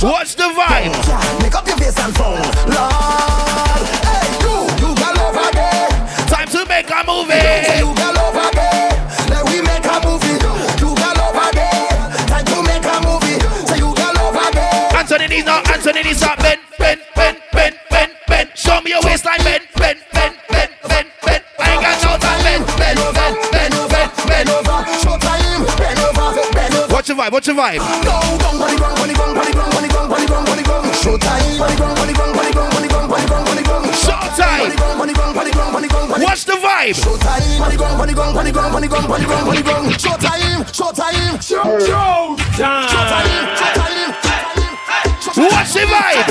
What's 0.00 0.34
the 0.34 0.48
vibe? 0.56 0.96
Make 1.42 1.54
up 1.54 1.66
your 1.68 1.76
face 1.76 1.98
and. 1.98 2.16
Lord, 2.16 2.40
hey, 4.08 4.24
you, 4.40 4.56
you 4.80 4.94
got 4.96 5.12
love 5.20 5.36
again. 5.36 5.92
Time 6.32 6.48
to 6.48 6.64
make 6.72 6.88
a 6.88 7.04
movie. 7.04 7.36
You 7.76 7.92
got 8.00 8.16
love 8.16 8.38
again. 8.48 8.96
Let 9.28 9.44
we 9.52 9.60
make 9.60 9.84
a 9.84 10.00
movie. 10.00 10.40
You 10.80 10.88
got 10.96 11.20
love 11.20 11.36
again. 11.52 11.92
Time 12.32 12.44
to 12.48 12.62
make 12.64 12.86
a 12.88 12.96
movie. 13.04 13.36
You 13.76 13.92
got 13.94 14.14
love 14.16 14.40
again. 14.48 14.96
Anthony 14.96 15.28
needs 15.28 15.44
not. 15.44 15.68
Anthony 15.68 16.02
needs 16.02 16.22
not. 16.22 16.57
vibe? 27.28 27.32
What's 27.32 27.46
the 27.46 27.52
vibe? 27.52 27.80
Showtime. 30.98 31.58
What's 36.22 36.44
the 36.44 36.52
vibe? 36.52 36.94
Showtime. 39.98 40.64
Showtime. 40.72 41.38
Showtime. 41.40 42.28
Showtime. 42.88 43.48
What's 45.36 45.72
the 45.74 45.80
vibe? 45.80 46.24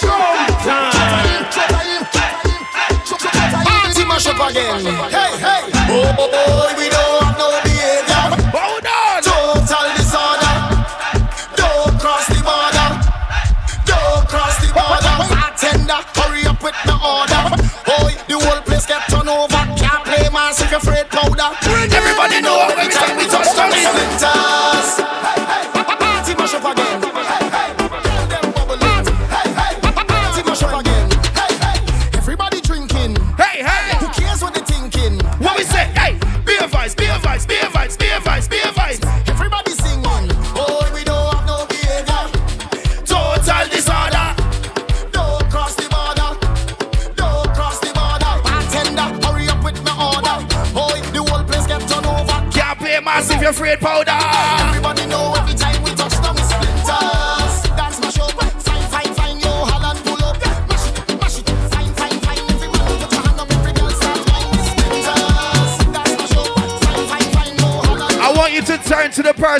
Showtime. 0.00 1.06
Party 3.64 4.04
mash 4.04 4.26
up 4.26 4.50
again. 4.50 4.84
Hey, 5.10 5.32
hey. 5.38 5.62
Oh, 5.88 6.12
boy, 6.16 6.74
we 6.76 6.88
don't. 6.90 7.05
make 20.66 20.72
your 20.72 20.80
afraid 20.80 21.08
powder. 21.10 21.50
Everybody 21.94 22.40
know 22.42 22.66
every 22.70 22.92
time 22.92 23.16
we 23.16 23.26
touch. 23.26 23.45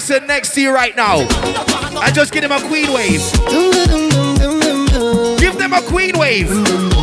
person 0.07 0.27
next 0.29 0.55
to 0.55 0.61
you 0.61 0.73
right 0.73 0.95
now 0.95 1.19
and 1.19 2.15
just 2.15 2.33
give 2.33 2.43
them 2.43 2.53
a 2.53 2.61
queen 2.69 2.93
wave. 2.93 3.21
Give 5.39 5.59
them 5.59 5.73
a 5.73 5.83
queen 5.83 6.17
wave. 6.19 6.96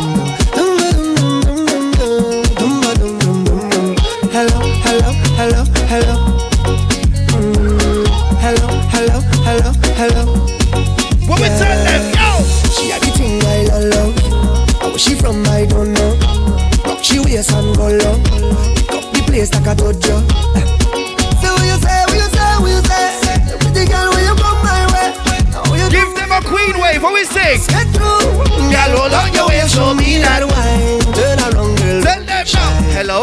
Wave, 27.44 27.44
how 27.44 27.50
we 27.50 27.56
sing? 27.56 27.74
Get 27.74 27.88
through. 27.94 28.70
Girl, 28.72 29.32
your 29.34 29.48
waist, 29.48 29.74
show 29.74 29.94
me 29.94 30.18
that 30.18 30.42
wine. 30.44 31.00
Turn 31.14 31.38
around, 31.40 31.76
girl. 31.78 32.02
Tell 32.02 32.22
them 32.24 32.46
now. 32.54 32.70
Hello, 32.96 33.20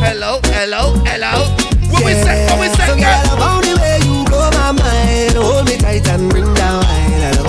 hello, 0.00 0.40
hello, 0.44 0.94
hello. 1.04 1.32
What 1.90 2.04
we 2.04 2.12
say, 2.12 2.46
what 2.50 2.60
we 2.60 2.68
say, 2.74 2.86
girl, 2.86 2.98
girl? 2.98 3.34
about 3.36 3.64
the 3.64 3.74
way 3.80 3.98
you 4.04 4.24
blow 4.26 4.50
my 4.52 4.72
mind. 4.72 5.34
Hold 5.36 5.66
me 5.66 5.76
tight 5.78 6.08
and 6.08 6.28
bring 6.28 6.48
down 6.54 6.84
wine. 6.84 7.22
Hello, 7.26 7.46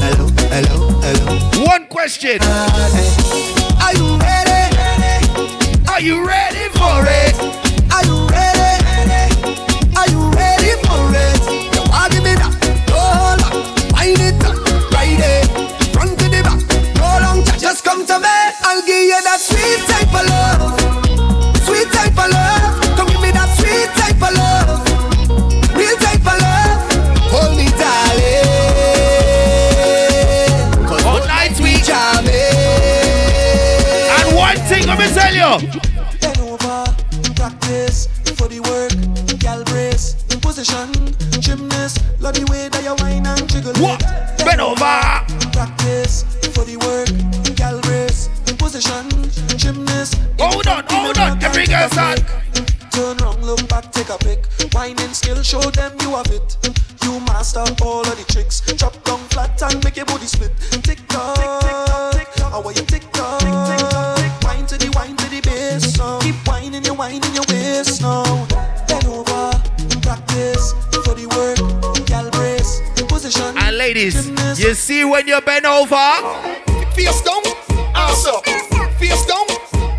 hello, 0.00 0.26
hello, 0.52 0.78
hello. 1.00 1.66
One 1.66 1.86
question. 1.86 2.38
Ah, 2.42 2.68
Are 2.68 3.63
You 57.64 57.74
all 57.86 58.00
of 58.00 58.16
the 58.16 58.24
tricks. 58.30 58.60
Drop 58.60 58.92
down 59.04 59.18
flat 59.30 59.62
and 59.62 59.82
make 59.84 59.96
your 59.96 60.04
body 60.04 60.26
split. 60.26 60.52
Tick 60.82 61.00
tock, 61.08 61.36
tick 62.12 62.28
tock, 62.36 62.50
how 62.52 62.62
are 62.62 62.72
you 62.72 62.82
tick 62.82 63.10
tock? 63.12 63.40
Wine 64.44 64.66
to 64.66 64.76
the 64.76 64.92
wine 64.94 65.16
to 65.16 65.28
the 65.30 65.40
bass 65.40 65.96
now. 65.96 66.20
Keep 66.20 66.46
whining, 66.46 66.84
you 66.84 66.92
whining 66.92 67.32
your 67.32 67.44
waist 67.48 68.02
now. 68.02 68.24
Bend 68.86 69.06
over, 69.06 69.50
practice 70.02 70.72
for 71.04 71.14
the 71.16 71.24
work. 71.32 71.56
Gal 72.06 72.28
brace, 72.32 72.82
position. 73.08 73.56
And 73.56 73.78
ladies, 73.78 74.28
you 74.60 74.74
see 74.74 75.04
when 75.04 75.26
you 75.26 75.40
bend 75.40 75.64
over? 75.64 75.96
Face 76.92 77.22
down, 77.22 77.42
ass 77.96 78.26
up. 78.26 78.44
Face 79.00 79.24
down, 79.24 79.46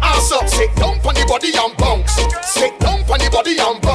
ass 0.02 0.32
up. 0.32 0.48
Sit 0.48 0.70
down 0.76 1.00
on 1.02 1.16
the 1.16 1.26
body 1.28 1.52
and 1.58 1.76
bounce. 1.78 2.14
Sit 2.46 2.80
down 2.80 3.00
on 3.10 3.18
the 3.18 3.30
body 3.32 3.58
and 3.58 3.82
bounce. 3.82 3.95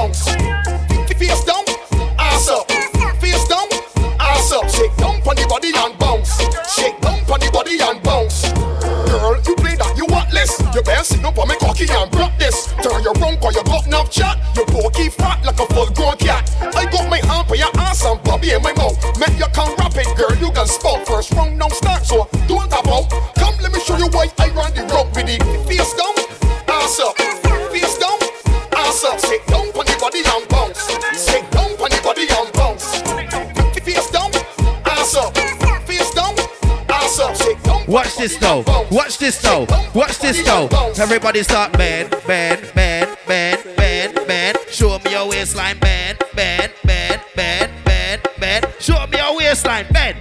This 38.20 38.36
though. 38.36 38.64
Watch 38.90 39.18
this 39.18 39.40
though. 39.40 39.66
Watch 39.94 40.18
this 40.18 40.44
though. 40.44 40.68
Everybody 41.00 41.42
start 41.42 41.72
bend, 41.72 42.10
bend, 42.26 42.70
bend, 42.74 43.16
bend, 43.26 43.76
bend, 43.76 44.14
bend. 44.26 44.58
Show 44.68 44.98
me 45.04 45.12
your 45.12 45.28
waistline, 45.28 45.78
bend, 45.78 46.18
bend, 46.34 46.72
bend, 46.84 47.22
bend, 47.34 47.72
bend, 47.84 48.22
bend. 48.38 48.66
Show 48.78 49.06
me 49.06 49.18
your 49.18 49.36
waistline, 49.36 49.86
bend, 49.90 50.18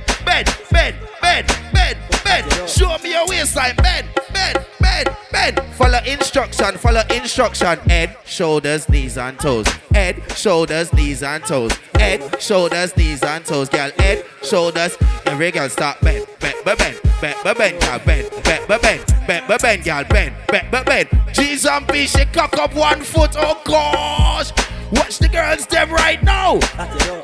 instruction, 6.11 6.77
follow 6.77 7.01
instruction. 7.09 7.77
Head, 7.89 8.17
shoulders, 8.25 8.89
knees 8.89 9.17
and 9.17 9.39
toes. 9.39 9.67
Head, 9.93 10.21
shoulders, 10.35 10.93
knees 10.93 11.23
and 11.23 11.43
toes. 11.43 11.71
Head, 11.95 12.41
shoulders, 12.41 12.95
knees 12.97 13.23
and 13.23 13.45
toes. 13.45 13.69
Girl, 13.69 13.91
head, 13.97 14.25
shoulders. 14.43 14.97
Every 15.25 15.51
girl 15.51 15.69
start 15.69 15.99
bend, 16.01 16.25
bend, 16.39 16.55
bend, 16.65 16.77
bend, 17.21 17.35
bend, 17.43 17.57
bend, 17.57 17.81
girl, 17.81 17.99
bend, 18.05 18.29
bend, 18.43 18.67
bend, 18.67 18.81
bend, 18.81 19.05
bend, 19.27 19.47
bend, 19.47 19.61
bend, 19.61 19.83
girl, 19.83 20.03
bend, 20.03 20.35
bend, 20.47 20.71
bend, 20.71 20.85
bend. 20.85 21.09
G's 21.33 21.65
and 21.65 21.85
B, 21.87 22.07
she 22.07 22.25
cock 22.25 22.57
up 22.57 22.73
one 22.73 23.01
foot. 23.01 23.35
Oh 23.37 23.61
gosh, 23.65 24.51
watch 24.91 25.19
the 25.19 25.29
girls 25.29 25.65
them 25.67 25.91
right 25.91 26.21
now. 26.23 26.59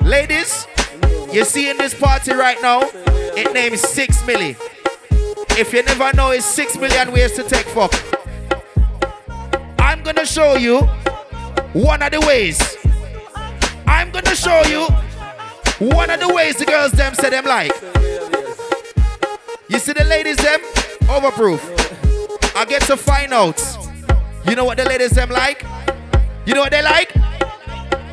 Ladies, 0.01 0.67
you 1.31 1.43
see 1.45 1.69
in 1.69 1.77
this 1.77 1.93
party 1.93 2.33
right 2.33 2.61
now, 2.61 2.81
it 2.83 3.53
names 3.53 3.81
six 3.81 4.21
milli. 4.23 4.55
If 5.57 5.73
you 5.73 5.83
never 5.83 6.11
know, 6.15 6.31
it's 6.31 6.45
six 6.45 6.77
million 6.77 7.11
ways 7.11 7.31
to 7.33 7.43
take 7.43 7.65
fuck. 7.67 7.93
I'm 9.95 10.03
gonna 10.03 10.25
show 10.25 10.55
you 10.55 10.81
one 11.71 12.01
of 12.01 12.11
the 12.11 12.19
ways. 12.27 12.59
I'm 13.87 14.11
gonna 14.11 14.35
show 14.35 14.61
you 14.63 14.87
one 15.89 16.09
of 16.09 16.19
the 16.19 16.27
ways 16.33 16.57
the 16.57 16.65
girls 16.65 16.91
them 16.91 17.15
say 17.15 17.29
them 17.29 17.45
like. 17.45 17.71
You 19.69 19.79
see 19.79 19.93
the 19.93 20.03
ladies 20.03 20.35
them 20.35 20.59
overproof. 21.07 21.61
I 22.57 22.65
get 22.65 22.81
to 22.83 22.97
find 22.97 23.31
out. 23.33 23.57
You 24.45 24.57
know 24.57 24.65
what 24.65 24.77
the 24.77 24.83
ladies 24.83 25.11
them 25.11 25.29
like? 25.29 25.63
You 26.45 26.55
know 26.55 26.59
what 26.59 26.71
they 26.71 26.81
like? 26.81 27.15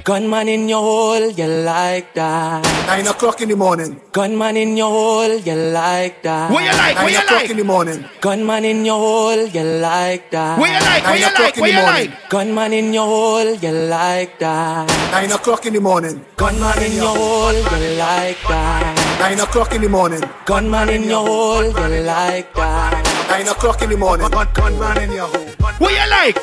Gunman 0.04 0.48
in 0.48 0.68
your 0.68 0.82
hole, 0.82 1.30
you 1.30 1.46
like 1.46 2.12
that. 2.14 2.64
Nine 2.88 3.06
o'clock 3.06 3.40
in 3.40 3.48
the 3.50 3.54
morning. 3.56 4.00
Gunman 4.10 4.56
in 4.56 4.76
your 4.76 4.90
hole, 4.90 5.36
you 5.38 5.54
like 5.54 6.22
that. 6.24 6.50
What 6.50 6.64
you 6.64 6.70
like? 6.72 6.96
What 6.96 7.02
Nine 7.04 7.12
you 7.12 7.18
o'clock 7.20 7.40
like? 7.42 7.50
in 7.50 7.56
the 7.56 7.64
morning. 7.64 8.04
Gunman 8.20 8.64
in 8.64 8.84
your 8.84 8.98
hole, 8.98 9.46
you 9.46 9.62
like 9.62 10.30
that. 10.32 10.58
What 10.58 10.70
you 10.70 10.80
like? 10.80 11.02
What 11.04 11.10
Nine 11.12 11.20
you 11.20 11.26
o'clock 11.26 11.38
like? 11.46 11.56
in 11.56 11.60
What 11.60 11.66
the 11.68 11.72
you 11.72 11.82
morning. 11.82 12.10
like? 12.10 12.30
Gunman 12.30 12.72
in 12.72 12.92
your 12.92 13.06
hole, 13.06 13.54
you 13.54 13.72
like 13.72 14.38
that. 14.40 15.10
Nine 15.12 15.30
o'clock 15.32 15.66
in 15.66 15.72
the 15.74 15.80
morning. 15.80 16.24
Gunman 16.36 16.82
in 16.82 16.92
your 16.96 17.14
hole, 17.16 17.52
you 17.52 17.96
like 17.98 18.38
that. 18.48 19.18
Nine 19.20 19.38
o'clock 19.40 19.72
in 19.72 19.80
the 19.82 19.88
morning. 19.88 20.22
Gunman 20.46 20.88
in 20.88 21.04
your 21.04 21.24
hole, 21.24 21.62
you 21.62 22.02
like 22.02 22.52
that. 22.54 23.28
Nine 23.30 23.46
o'clock 23.46 23.82
in 23.82 23.90
the 23.90 23.96
morning. 23.96 24.28
Gunman 24.30 24.98
in 24.98 25.12
your 25.12 25.28
hole. 25.28 25.46
What 25.78 25.92
you 25.94 26.10
like? 26.10 26.36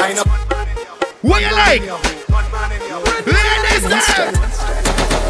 Nine 0.00 0.16
o'clock. 0.16 0.40
What 1.20 1.42
you 1.42 1.52
like? 1.52 2.23
Ladies 3.26 3.84
them. 4.16 4.34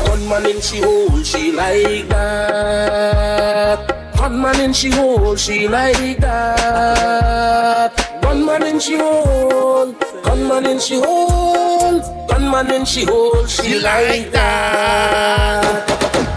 Gunman 0.06 0.46
in 0.46 0.60
she 0.60 0.80
hole, 0.80 1.22
she 1.22 1.52
like 1.52 2.08
that. 2.08 3.78
Gunman 4.16 4.60
in 4.60 4.72
she 4.72 4.90
hole, 4.90 5.36
she 5.36 5.68
like 5.68 6.18
that. 6.20 7.92
Gunman 8.22 8.62
in 8.64 8.80
she 8.80 8.96
hole, 8.96 9.92
gunman 10.24 10.66
in 10.66 10.78
she 10.80 10.96
hole, 10.96 12.00
gunman 12.28 12.70
in 12.72 12.84
she 12.84 13.04
hole, 13.04 13.46
she 13.46 13.78
like 13.80 14.30
that. 14.32 15.86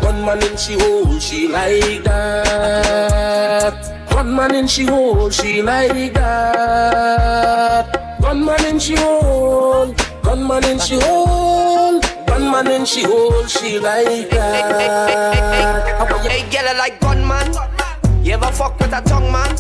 Gunman 0.02 0.44
in 0.44 0.58
she 0.58 0.74
hole, 0.80 1.20
she 1.20 1.48
like 1.48 2.04
that. 2.04 3.74
Gunman 4.12 4.56
in 4.56 4.68
she 4.68 4.86
hole, 4.86 5.30
she 5.30 5.62
like 5.62 6.14
that. 6.14 7.88
Gunman 8.22 8.66
in 8.66 8.80
she 8.80 8.96
hole, 8.96 9.94
gunman 10.28 10.66
in 10.66 10.78
she 10.78 11.00
hole, 11.00 12.02
gunman 12.28 12.68
in 12.68 12.84
she 12.86 13.04
hole, 13.04 13.46
she 13.46 13.80
like 13.80 14.30
that. 14.30 15.96
Hey, 16.28 16.44
girl, 16.52 16.68
I 16.68 16.74
like 16.78 17.00
gunman. 17.00 17.48
You 18.26 18.34
ever 18.34 18.52
fuck 18.52 18.78
with 18.78 18.92
a 18.92 19.02
tongue 19.02 19.32
man? 19.32 19.56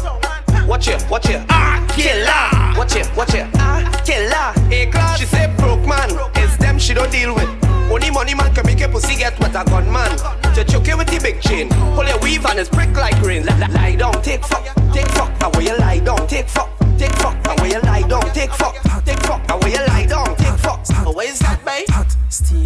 Watch 0.68 0.90
it, 0.90 1.06
watch 1.10 1.30
it. 1.30 1.46
Ah, 1.48 1.80
killer. 1.96 2.78
Watch 2.78 2.98
it, 2.98 3.08
watch 3.16 3.34
it. 3.34 3.48
Ah, 3.56 3.80
killer. 4.06 4.52
Hey, 4.70 4.92
class. 4.92 5.18
She 5.20 5.26
say 5.26 5.48
broke 5.58 5.88
man. 5.88 6.10
It's 6.36 6.58
them 6.58 6.78
she 6.78 6.94
don't 6.94 7.10
deal 7.10 7.34
with. 7.34 7.48
Only 7.90 8.12
money 8.12 8.36
man 8.36 8.54
can 8.54 8.66
make 8.66 8.82
your 8.82 8.90
pussy 8.90 9.16
get 9.16 9.40
wet 9.40 9.56
a 9.56 9.64
gunman. 9.64 10.12
To 10.54 10.66
choke 10.66 10.88
you 10.88 10.98
with 10.98 11.08
the 11.08 11.20
big 11.24 11.40
chain. 11.40 11.70
Pull 11.96 12.06
your 12.06 12.20
weave 12.20 12.46
and 12.46 12.60
it's 12.60 12.70
prick 12.70 12.92
like 12.92 13.22
rain. 13.22 13.46
Lie, 13.46 13.58
lie, 13.58 13.68
lie 13.68 13.96
down, 13.96 14.22
take 14.22 14.44
fuck, 14.44 14.66
take 14.92 15.08
fuck. 15.16 15.32
And 15.42 15.56
where 15.56 15.64
you 15.64 15.78
lie 15.78 16.00
down, 16.00 16.28
take 16.28 16.50
fuck, 16.50 16.70
take 16.98 17.16
fuck. 17.24 17.38
And 17.48 17.60
where 17.62 17.70
you 17.70 17.82
lie 17.88 18.04
down, 18.04 18.28
take 18.34 18.52
fuck, 18.52 18.76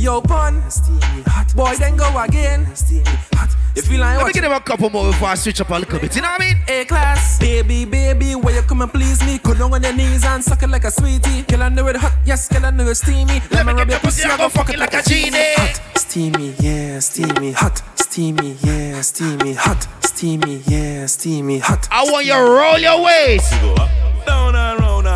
Yo, 0.01 0.19
pun. 0.19 0.61
Steamy 0.69 1.21
hot. 1.27 1.55
Boy, 1.55 1.75
then 1.77 1.95
go 1.95 2.07
again. 2.19 2.65
Steamy 2.75 3.03
hot. 3.33 3.55
You 3.75 3.97
like 3.97 4.17
Let 4.17 4.27
me 4.27 4.33
give 4.33 4.43
him 4.43 4.51
a 4.51 4.59
couple 4.59 4.89
more 4.89 5.11
before 5.11 5.29
I 5.29 5.35
switch 5.35 5.61
up 5.61 5.69
a 5.69 5.75
little 5.75 5.99
bit. 5.99 6.15
You 6.15 6.21
know 6.21 6.29
what 6.29 6.41
I 6.41 6.45
mean? 6.45 6.57
A 6.67 6.85
class, 6.85 7.39
baby, 7.39 7.85
baby, 7.85 8.35
where 8.35 8.55
you 8.55 8.61
come 8.63 8.81
and 8.81 8.91
please 8.91 9.23
me? 9.25 9.37
Go 9.37 9.53
down 9.53 9.73
on 9.73 9.83
your 9.83 9.93
knees 9.93 10.25
and 10.25 10.43
suck 10.43 10.63
it 10.63 10.69
like 10.69 10.83
a 10.83 10.91
sweetie. 10.91 11.43
Girl, 11.43 11.63
I 11.63 11.69
know 11.69 11.87
it 11.87 11.95
hot, 11.95 12.13
yes, 12.25 12.47
girl, 12.49 12.65
I 12.65 12.71
know 12.71 12.87
it 12.87 12.95
steamy. 12.95 13.41
Let, 13.51 13.65
me 13.65 13.73
rub 13.73 13.89
your 13.89 13.99
pussy, 13.99 14.27
I 14.27 14.37
go 14.37 14.49
fuck 14.49 14.69
it 14.69 14.79
like 14.79 14.93
a 14.93 15.01
genie. 15.03 15.53
Hot, 15.55 15.97
steamy, 15.97 16.53
yeah, 16.59 16.99
steamy, 16.99 17.51
hot, 17.51 17.81
steamy, 17.95 18.57
yeah, 18.61 19.01
steamy, 19.01 19.53
hot, 19.53 19.87
steamy, 20.03 20.61
yeah, 20.67 21.05
steamy, 21.05 21.59
hot. 21.59 21.87
I 21.91 22.03
want 22.03 22.25
you 22.25 22.33
to 22.33 22.39
roll 22.39 22.77
your 22.77 23.03
waist. 23.03 23.53
She 23.53 23.59
go 23.59 23.73
up, 23.75 23.89
down 24.25 24.55
and 24.55 24.55
round 24.55 24.70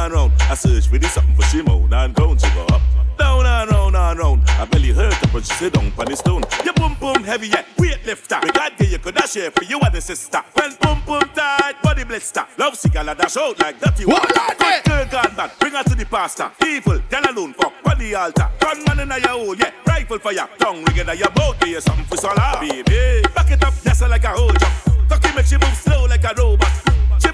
and 0.05 0.13
round. 0.13 0.33
I 0.41 0.55
search 0.55 0.87
for 0.87 0.97
this 0.97 1.13
something 1.13 1.35
for 1.35 1.43
she 1.43 1.61
moan 1.61 1.91
and 1.93 2.13
groan. 2.13 2.37
She 2.37 2.49
go 2.53 2.65
up, 2.65 2.81
down 3.17 3.45
and 3.45 3.71
round 3.71 3.95
and 3.95 4.19
round. 4.19 4.43
I 4.49 4.65
belly 4.65 4.91
hurt 4.91 5.21
up 5.23 5.33
when 5.33 5.43
she 5.43 5.53
sit 5.53 5.73
down 5.73 5.91
on 5.97 6.05
the 6.05 6.15
stone. 6.15 6.43
You 6.63 6.73
boom 6.73 6.95
boom 6.99 7.23
heavy 7.23 7.47
yeah, 7.47 7.63
weightlifter. 7.77 8.43
We 8.43 8.51
got 8.51 8.79
you 8.79 8.99
could 8.99 9.15
dash 9.15 9.33
share 9.33 9.51
for 9.51 9.63
you 9.63 9.79
and 9.79 9.93
the 9.93 10.01
sister. 10.01 10.41
When 10.53 10.75
boom 10.81 11.01
boom 11.05 11.27
tight, 11.33 11.81
body 11.81 12.03
blister. 12.03 12.45
Love 12.57 12.75
sick, 12.75 12.95
I 12.95 13.13
dash 13.13 13.37
out 13.37 13.59
like 13.59 13.79
dirty 13.79 14.05
water. 14.05 14.39
Quick 14.57 14.83
girl 14.85 15.05
gone 15.11 15.35
back, 15.35 15.59
bring 15.59 15.73
her 15.73 15.83
to 15.83 15.95
the 15.95 16.05
pastor. 16.05 16.51
Evil, 16.65 16.99
girl 17.09 17.23
alone, 17.29 17.53
fuck 17.53 17.73
on 17.85 17.97
the 17.97 18.15
altar. 18.15 18.49
Gunman 18.59 18.99
in 18.99 19.09
your 19.09 19.29
hole, 19.29 19.55
yeah, 19.55 19.71
rifle 19.87 20.19
for 20.19 20.31
ya. 20.31 20.47
Tongue 20.59 20.83
ring 20.85 20.97
in 20.97 21.17
your 21.17 21.31
mouth, 21.35 21.59
give 21.59 21.69
you 21.69 21.81
something 21.81 22.05
for 22.05 22.17
solar. 22.17 22.59
Baby, 22.59 23.23
back 23.33 23.51
it 23.51 23.63
up, 23.63 23.73
yes, 23.83 24.01
like 24.01 24.23
a 24.23 24.29
whole 24.29 24.53
jump. 24.53 25.09
Cocky 25.09 25.35
make 25.35 25.45
she 25.45 25.57
move 25.57 25.75
slow 25.75 26.05
like 26.05 26.23
a 26.23 26.33
robot. 26.37 26.84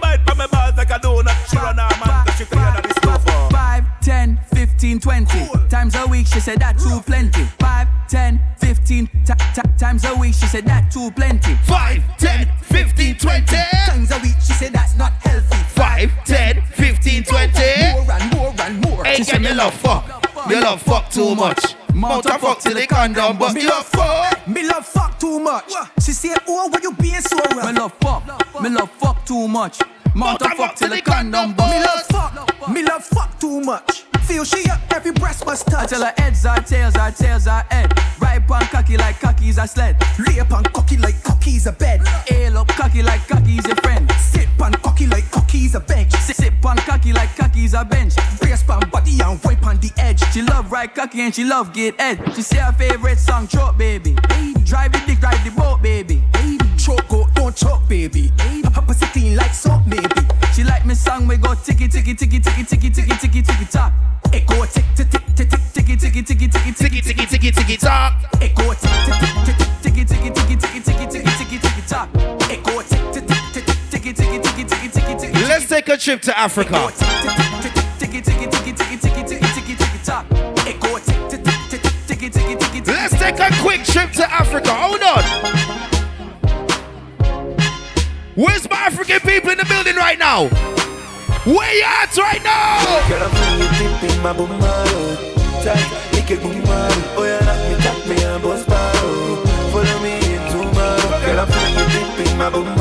She 0.01 0.07
bite 0.17 0.25
from 0.27 0.37
my 0.37 0.47
balls 0.47 0.75
like 0.77 0.89
a 0.89 0.99
donut. 0.99 1.49
She 1.49 1.57
run 1.57 1.77
her 1.77 2.05
man, 2.05 2.25
cause 2.25 2.37
she 2.37 2.45
clear 2.45 2.71
than 2.73 2.83
the 2.83 2.93
stove. 2.95 3.51
5, 3.51 3.99
10, 4.01 4.39
15, 4.53 4.99
20 4.99 5.67
times 5.69 5.95
a 5.95 6.07
week. 6.07 6.25
She 6.27 6.39
said 6.39 6.59
that 6.59 6.77
too 6.79 6.99
plenty. 7.05 7.43
5, 7.59 7.87
10, 8.07 8.39
15 8.59 9.09
ta- 9.25 9.35
ta- 9.53 9.61
times 9.77 10.05
a 10.05 10.15
week. 10.15 10.33
She 10.33 10.47
said 10.47 10.65
that 10.65 10.91
too 10.91 11.11
plenty. 11.11 11.55
5, 11.65 12.17
10, 12.17 12.49
15, 12.63 13.17
20 13.17 13.45
times 13.45 14.11
a 14.11 14.19
week. 14.19 14.35
She 14.41 14.53
said 14.53 14.73
that's 14.73 14.95
not 14.97 15.13
healthy. 15.13 15.57
5, 15.75 16.11
10, 16.25 16.61
15, 16.63 17.23
20 17.23 17.51
More 17.93 18.11
and 18.11 18.33
more 18.35 18.53
and 18.61 18.81
more. 18.85 19.03
Hey, 19.03 19.15
She 19.17 19.23
girl, 19.23 19.25
said 19.25 19.41
you 19.43 19.49
me 19.49 19.53
love 19.55 19.73
fuck. 19.75 20.49
You 20.49 20.61
love 20.61 20.81
fuck 20.81 21.09
too 21.11 21.35
much. 21.35 21.75
Mount 21.93 22.25
a 22.25 22.39
fuck 22.39 22.59
till 22.59 22.73
the 22.73 22.87
condom 22.87 23.37
bust. 23.37 23.55
Me 23.55 23.61
You 23.61 23.69
love 23.69 23.85
fuck. 23.85 24.47
Me 24.47 24.67
love 24.67 24.85
fuck 24.85 25.19
too 25.19 25.39
much. 25.39 25.73
She 25.99 26.11
say 26.11 26.33
oh, 26.47 26.69
why 26.69 26.79
you 26.81 26.93
being 26.93 27.21
so 27.21 27.37
rough? 27.37 27.65
Me 27.65 27.79
love 27.79 27.93
fuck. 28.01 28.61
Me 28.61 28.69
love 28.69 28.91
fuck 28.91 29.25
too 29.25 29.47
much. 29.47 29.79
Mount 30.13 30.41
a 30.41 30.49
fuck 30.55 30.75
till 30.75 30.89
the 30.89 31.01
condom 31.01 31.53
bust. 31.53 31.73
Me 31.73 31.79
love 31.83 32.03
fuck, 32.07 32.69
me 32.69 32.83
love 32.83 33.03
fuck 33.03 33.39
too 33.39 33.61
much. 33.61 34.03
Feel 34.31 34.45
she 34.45 34.69
up, 34.69 34.79
every 34.91 35.11
breast 35.11 35.45
must 35.45 35.67
I 35.67 35.81
touch. 35.81 35.89
tell 35.89 36.05
her 36.05 36.13
heads 36.17 36.45
are 36.45 36.61
tails, 36.61 36.95
our 36.95 37.11
tails 37.11 37.47
are 37.47 37.65
head. 37.69 37.91
Right 38.21 38.41
on 38.49 38.61
cocky 38.67 38.95
like 38.95 39.19
cocky's 39.19 39.57
a 39.57 39.67
sled. 39.67 40.01
Lay 40.25 40.39
up 40.39 40.53
on 40.53 40.63
cocky 40.63 40.95
like 40.95 41.21
cocky's 41.21 41.67
a 41.67 41.73
bed. 41.73 42.01
Ail 42.31 42.57
up 42.57 42.69
cocky 42.69 43.03
like 43.03 43.27
cocky's 43.27 43.67
your 43.67 43.75
friend. 43.77 44.09
Sit 44.13 44.47
on 44.61 44.71
cocky 44.71 45.05
like 45.07 45.29
cocky's 45.31 45.75
a 45.75 45.81
bench. 45.81 46.13
Sit, 46.13 46.37
sit 46.37 46.53
on 46.63 46.77
cocky 46.77 47.11
like 47.11 47.35
cocky's 47.35 47.73
a 47.73 47.83
bench. 47.83 48.15
Brace 48.39 48.63
pan 48.63 48.89
body 48.89 49.19
and 49.21 49.37
wipe 49.43 49.65
on 49.65 49.77
the 49.81 49.91
edge. 49.97 50.23
She 50.31 50.41
love 50.43 50.71
ride 50.71 50.95
cocky 50.95 51.19
and 51.19 51.35
she 51.35 51.43
love 51.43 51.73
get 51.73 51.99
head. 51.99 52.33
She 52.33 52.41
say 52.41 52.59
her 52.59 52.71
favorite 52.71 53.19
song, 53.19 53.49
Truck 53.49 53.77
Baby. 53.77 54.15
Drive 54.63 54.93
the 54.93 55.03
dick, 55.05 55.19
drive 55.19 55.43
the 55.43 55.51
boat, 55.57 55.81
baby. 55.81 56.23
Choke 56.77 57.05
go, 57.09 57.27
don't 57.35 57.53
choke, 57.53 57.85
baby. 57.89 58.31
Papa 58.63 58.93
sitting 58.93 59.35
like 59.35 59.53
salt, 59.53 59.85
maybe. 59.85 60.07
She 60.53 60.63
like 60.63 60.85
me 60.85 60.95
song, 60.95 61.27
we 61.27 61.35
go 61.35 61.53
ticky 61.53 61.89
ticky 61.89 62.13
ticky 62.13 62.39
ticky 62.39 62.63
ticky 62.63 62.89
ticky 62.89 63.15
ticky 63.17 63.41
ticky 63.41 63.65
tock. 63.65 63.91
It 64.20 64.20
go 64.45 64.65
tick 64.65 64.85
tick 64.95 65.09
tick 65.09 65.35
tick 65.35 65.49
tick 65.49 65.61
Ticky 65.81 65.95
ticky 65.95 66.21
ticky 66.21 66.47
ticky 66.47 66.71
ticky 66.71 67.01
Ticky, 67.01 67.01
ticky, 67.01 67.25
ticky, 67.25 67.51
ticky, 67.51 67.77
tock. 67.77 68.13
It 68.41 68.55
go 68.55 68.73
tick 68.73 68.91
tick 69.05 69.19
tick 69.45 69.57
tick 69.57 69.67
ticky 69.81 70.05
ticky 70.05 70.29
ticky 70.29 70.55
ticky 70.55 70.79
ticky 70.79 71.05
ticky 71.05 71.31
ticky 71.37 71.57
ticky 71.57 71.81
tock. 71.87 72.09
It 72.49 72.63
go 72.63 72.81
tick 72.81 73.01
tick 73.11 73.27
tick 73.27 73.65
tick 73.65 73.81
Ticky 73.91 74.13
ticky 74.13 74.39
ticky 74.39 74.63
ticky 74.63 74.87
ticky 74.89 75.15
ticky. 75.19 75.45
Let's 75.45 75.67
take 75.67 75.89
a 75.89 75.97
trip 75.97 76.21
to 76.21 76.37
Africa. 76.37 76.71
Let's 82.87 83.19
take 83.19 83.39
a 83.39 83.49
quick 83.61 83.83
trip 83.83 84.11
to 84.13 84.31
Africa. 84.31 84.73
Hold 84.73 85.01
on. 85.01 85.23
Where's 88.35 88.69
my 88.69 88.77
African 88.77 89.19
people 89.19 89.51
in 89.51 89.57
the 89.57 89.65
building 89.65 89.95
right 89.95 90.17
now? 90.17 90.49
Where 91.43 91.73
you 91.73 91.83
at 91.83 92.15
right 92.17 92.43
now? 92.43 93.09
Girl, 93.09 93.23
I'm 93.23 93.31
feeling 93.33 93.61
you 93.61 93.69
deep 93.89 94.13
in 94.13 94.21
my 94.21 94.31
boom. 94.31 94.59
Tight, 95.65 95.89
make 96.13 96.29
it 96.29 96.39
boom. 96.39 96.61
Oh 97.17 97.25
knock 97.41 97.57
me, 97.67 97.75
tap 97.81 97.97
me. 98.05 98.15
Follow 99.71 99.99
me 100.03 100.13
in 100.21 100.41
tomorrow. 100.51 101.25
Girl, 101.25 101.39
I'm 101.39 101.47
feeling 101.47 101.77
you 101.79 101.85
deep 101.97 102.31
in 102.31 102.37
my 102.37 102.49
boom 102.51 102.80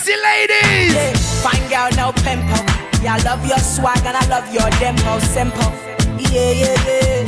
sexy 0.00 0.20
ladies. 0.22 1.42
Fine 1.42 1.68
girl, 1.68 1.90
no 1.96 2.12
pimple. 2.22 2.64
Yeah, 3.02 3.16
I 3.16 3.22
love 3.24 3.46
your 3.46 3.58
swag 3.58 4.04
and 4.04 4.16
I 4.16 4.26
love 4.28 4.52
your 4.52 4.68
demo. 4.78 5.18
Simple. 5.20 5.72
Yeah, 6.18 6.52
yeah, 6.52 6.86
yeah. 6.86 7.24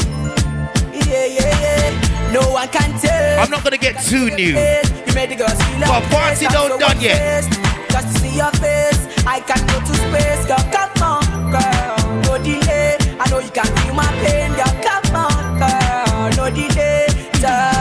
Yeah, 0.93 1.27
yeah, 1.27 1.61
yeah. 1.61 2.33
No 2.33 2.41
one 2.53 2.69
can 2.69 2.99
tell. 2.99 3.41
I'm 3.41 3.51
not 3.51 3.63
gonna 3.65 3.79
get 3.79 4.03
too 4.05 4.31
new. 4.31 4.57
You 4.57 5.15
made 5.15 5.31
the 5.31 5.37
girls 5.37 5.61
feel 5.63 5.81
But 5.81 5.89
like 5.89 6.11
party 6.11 6.47
don't 6.47 6.73
so 6.73 6.79
done 6.79 7.01
yet. 7.01 7.45
Just 7.91 8.15
to 8.15 8.21
see 8.21 8.37
your 8.37 8.51
face, 8.53 9.01
I 9.27 9.41
can 9.41 9.61
go 9.67 9.81
to 9.81 9.95
space, 9.95 10.47
girl. 10.47 10.65
Come 10.73 11.03
on, 11.03 11.51
girl, 11.53 12.23
no 12.25 12.43
delay. 12.43 12.97
I 13.21 13.29
know 13.31 13.39
you 13.41 13.51
can 13.51 13.69
feel 13.77 13.95
my 13.95 14.09
pain, 14.25 14.53
girl. 14.53 14.73
Come 14.81 15.17
on, 15.17 15.59
girl, 15.59 16.31
no 16.37 16.51
delay. 16.55 17.07
Just 17.35 17.72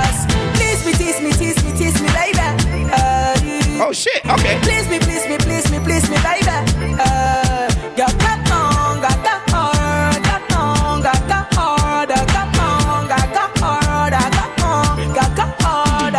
Oh 3.91 3.93
shit. 3.93 4.23
Okay. 4.25 4.58
Please 4.62 4.88
me, 4.88 4.99
please 4.99 5.27
me, 5.27 5.38
please 5.38 5.69
me, 5.69 5.77
please 5.84 6.10
me, 6.10 6.15
baby. 6.23 6.47
Uh, 6.47 7.67
girl, 7.91 8.08
come 8.23 8.39
on, 8.47 9.01
girl, 9.04 9.19
come 9.19 9.43
on, 9.51 10.15
come 10.23 10.47
on, 10.56 11.01
girl, 11.01 11.12
come 11.27 11.60
on, 11.60 12.08
girl, 12.08 12.25
come 12.32 12.56
on, 12.56 13.08
girl, 13.12 13.27
come 13.36 13.63
on, 13.67 14.10
girl, 14.10 14.32
come 14.32 14.63
on, 14.63 15.12
girl, 15.12 15.32
come 15.36 15.54
on. 15.67 16.13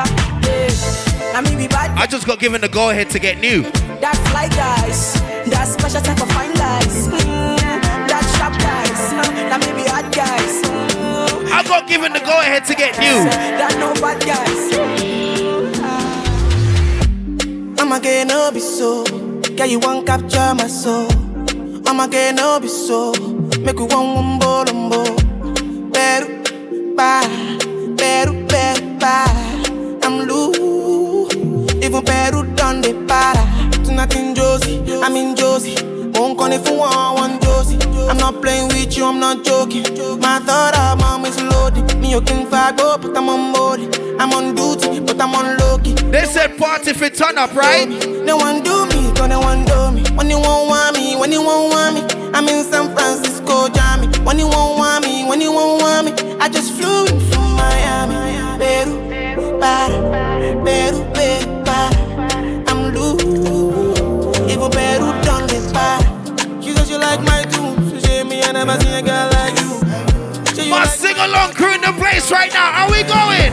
Yeah. 0.45 1.33
I 1.33 1.41
mean, 1.41 1.57
we 1.57 1.67
bad. 1.67 1.97
I 1.97 2.05
just 2.07 2.27
got 2.27 2.41
given 2.41 2.61
the 2.61 2.69
go 2.69 2.91
ahead 2.91 3.09
to 3.09 3.19
get 3.19 3.39
new. 3.39 3.63
That 4.05 4.21
fly 4.29 4.49
guys, 4.53 5.15
that 5.49 5.65
special 5.65 6.03
type 6.03 6.21
of 6.21 6.29
fine 6.37 6.53
guys, 6.53 7.09
mm, 7.09 7.57
that 7.57 8.25
sharp 8.37 8.53
guys, 8.61 9.01
that 9.49 9.61
may 9.65 9.89
hot 9.89 10.13
guys. 10.13 10.61
Mm, 10.69 11.51
I 11.51 11.63
got 11.63 11.89
given 11.89 12.13
the 12.13 12.21
go 12.21 12.39
ahead 12.39 12.67
to 12.67 12.75
get 12.75 12.99
new. 12.99 13.25
that 13.57 13.75
no 13.81 13.95
bad 13.99 14.21
guys. 14.27 15.02
I'ma 17.83 17.99
get 17.99 18.29
no 18.29 18.53
be 18.53 18.61
so. 18.61 19.03
Girl, 19.57 19.67
you 19.67 19.81
want 19.81 20.07
capture 20.07 20.55
my 20.55 20.69
soul. 20.69 21.09
I'ma 21.85 22.07
get 22.07 22.37
no 22.37 22.61
be 22.61 22.69
so. 22.69 23.11
Make 23.59 23.77
you 23.77 23.87
one 23.87 24.15
wumbo 24.15 24.65
lumbo. 24.65 25.03
Beru, 25.93 26.95
ba, 26.95 27.23
beru, 27.97 28.47
beru, 28.47 28.99
ba. 29.01 29.27
I'm 30.05 30.29
loose. 30.29 31.35
Even 31.85 32.05
Peru 32.05 32.45
done 32.55 32.83
the 32.83 32.95
para. 33.09 33.43
Tonight 33.85 34.15
in 34.15 34.37
Josie, 34.37 34.81
I'm 35.03 35.17
in 35.17 35.35
Josie. 35.35 35.75
Won't 36.15 36.39
call 36.39 36.53
if 36.53 36.65
you 36.69 36.77
want 36.77 37.19
one 37.19 37.41
Josie. 37.41 37.79
Not 38.33 38.43
playing 38.43 38.69
with 38.69 38.97
you, 38.97 39.05
I'm 39.05 39.21
not 39.21 39.45
joking. 39.45 39.83
My 40.21 40.39
thought 40.39 40.75
of 40.77 40.99
mom 41.01 41.27
is 41.27 41.41
loaded. 41.43 41.99
Me, 41.99 42.13
you 42.13 42.21
can 42.23 42.47
fag 42.47 42.77
but 42.77 43.17
I'm 43.17 43.29
on 43.29 43.53
board. 43.53 43.81
I'm 44.19 44.33
on 44.33 44.55
duty, 44.55 45.01
but 45.01 45.21
I'm 45.21 45.35
on 45.35 45.59
low 45.59 45.79
key. 45.79 45.93
They 46.11 46.25
said 46.25 46.57
party 46.57 46.95
fit 46.95 47.15
turn 47.15 47.37
up, 47.37 47.55
right? 47.55 47.89
They 47.89 48.33
want 48.33 48.65
do 48.65 48.87
me, 48.87 49.13
they 49.13 49.37
want 49.37 49.67
do 49.67 49.91
me. 49.91 50.03
When 50.17 50.31
you 50.31 50.39
won't 50.39 50.69
want 50.71 50.97
me, 50.97 51.17
when 51.17 51.31
you 51.31 51.43
won't 51.43 51.75
want 51.75 51.95
me. 51.95 52.31
I'm 52.33 52.49
in 52.49 52.65
San 52.65 52.95
Francisco, 52.95 53.69
Jammy. 53.69 54.07
When 54.25 54.39
you 54.39 54.47
won't 54.49 54.79
want 54.79 55.05
me, 55.05 55.25
when 55.25 55.41
you 55.43 55.53
won't 55.53 55.83
want 55.83 56.07
me. 56.07 56.13
I 56.41 56.49
just 56.49 56.73
flew 56.73 57.05
in 57.05 57.21
from 57.31 57.53
Miami. 57.55 58.15
Peru, 58.59 59.59
para, 59.61 59.99
Peru, 60.65 61.05
Peru, 61.13 61.62
never 68.65 68.81
seen 68.81 68.95
a 68.95 69.03
girl 69.03 69.29
like 69.33 69.59
you. 69.59 70.71
Like 70.71 70.89
sing 70.89 71.17
along 71.17 71.55
crew 71.55 71.75
in 71.75 71.81
the 71.81 71.93
place 71.99 72.31
right 72.31 72.53
now. 72.53 72.85
Are 72.85 72.91
we 72.91 73.03
going? 73.03 73.53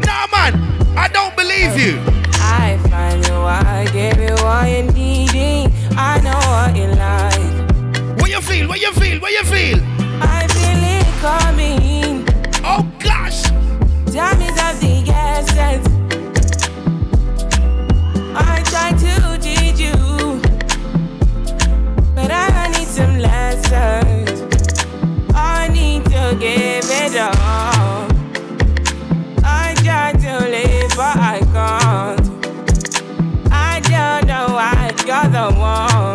Nah, 0.00 0.26
man, 0.34 0.52
I 0.98 1.08
don't 1.12 1.36
believe 1.36 1.78
you. 1.78 2.00
I 2.40 2.78
find 2.90 3.24
you, 3.26 3.34
I 3.34 3.86
give 3.92 4.18
you 4.18 4.34
what 4.42 4.68
you. 4.68 5.70
I 5.96 6.20
know 6.24 6.40
what 6.50 6.76
you 6.76 6.88
like. 7.06 8.20
What 8.20 8.30
you 8.30 8.40
feel? 8.40 8.68
What 8.68 8.80
you 8.80 8.92
feel? 8.92 9.20
What 9.20 9.32
you 9.32 9.44
feel? 9.44 9.78
I 10.20 10.46
feel 10.48 10.82
it 10.96 11.06
coming. 11.22 12.26
Oh 12.64 12.82
gosh. 12.98 13.42
Time 14.12 14.42
of 14.42 14.80
the 14.80 15.04
essence. 15.08 16.03
To 18.90 20.40
but 22.14 22.30
I 22.30 22.68
need 22.68 22.86
some 22.86 23.18
lessons. 23.18 24.44
I 25.34 25.68
need 25.68 26.04
to 26.04 26.36
give 26.38 26.84
it 26.84 27.16
all. 27.16 28.06
I 29.42 29.74
try 29.82 30.12
to 30.12 30.48
live, 30.48 30.90
but 30.96 31.16
I 31.16 31.40
can't. 31.52 32.28
I 33.50 33.80
don't 33.80 34.26
know 34.28 34.54
why 34.54 34.92
you're 35.06 35.30
the 35.32 35.58
one. 35.58 36.13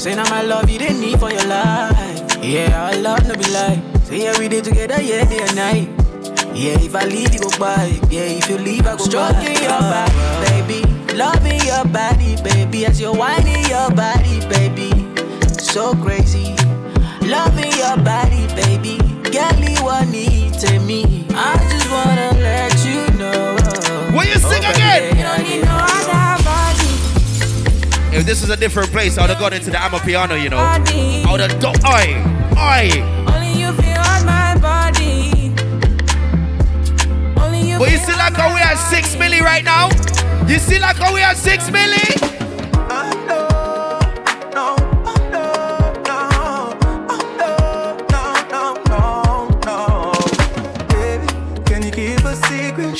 Say 0.00 0.14
now 0.14 0.24
my 0.30 0.40
love 0.40 0.70
you 0.70 0.78
didn't 0.78 1.02
need 1.02 1.20
for 1.20 1.30
your 1.30 1.44
life. 1.44 2.42
Yeah, 2.42 2.88
our 2.88 2.96
love 2.96 3.28
no 3.28 3.34
be 3.34 3.44
lie. 3.52 3.82
Say 4.04 4.22
yeah 4.22 4.38
we 4.38 4.48
did 4.48 4.64
together, 4.64 4.96
yeah 4.96 5.28
day 5.28 5.40
and 5.44 5.54
night. 5.54 5.88
Yeah, 6.56 6.80
if 6.80 6.94
I 6.94 7.04
leave 7.04 7.34
you 7.34 7.40
go 7.40 7.50
by. 7.58 7.89
This 28.30 28.44
is 28.44 28.50
a 28.50 28.56
different 28.56 28.88
place, 28.92 29.18
I 29.18 29.22
would 29.22 29.30
have 29.30 29.40
gone 29.40 29.52
into 29.52 29.72
the 29.72 29.76
Amapiano, 29.76 30.40
you 30.40 30.50
know. 30.50 30.58
I 30.58 31.26
would 31.32 31.40
have 31.40 31.60
done. 31.60 31.74
Oi, 31.84 32.14
oi. 32.56 33.02
Only 33.26 33.58
you 33.58 33.72
feel 33.72 33.98
on 33.98 34.24
my 34.24 34.56
body. 34.62 35.50
Only 37.42 37.68
you 37.68 37.76
But 37.80 37.90
you 37.90 37.98
feel 37.98 38.06
see 38.06 38.12
like 38.12 38.34
how 38.34 38.54
we 38.54 38.60
at 38.60 38.76
six 38.76 39.16
milli 39.16 39.40
right 39.40 39.64
now? 39.64 39.88
You 40.46 40.60
see 40.60 40.78
like 40.78 40.94
how 40.94 41.12
we 41.12 41.22
at 41.22 41.38
six 41.38 41.70
milli? 41.70 42.06
Can 51.66 51.82
you 51.82 51.90
keep 51.90 52.24
a 52.24 52.36
secret 52.36 52.96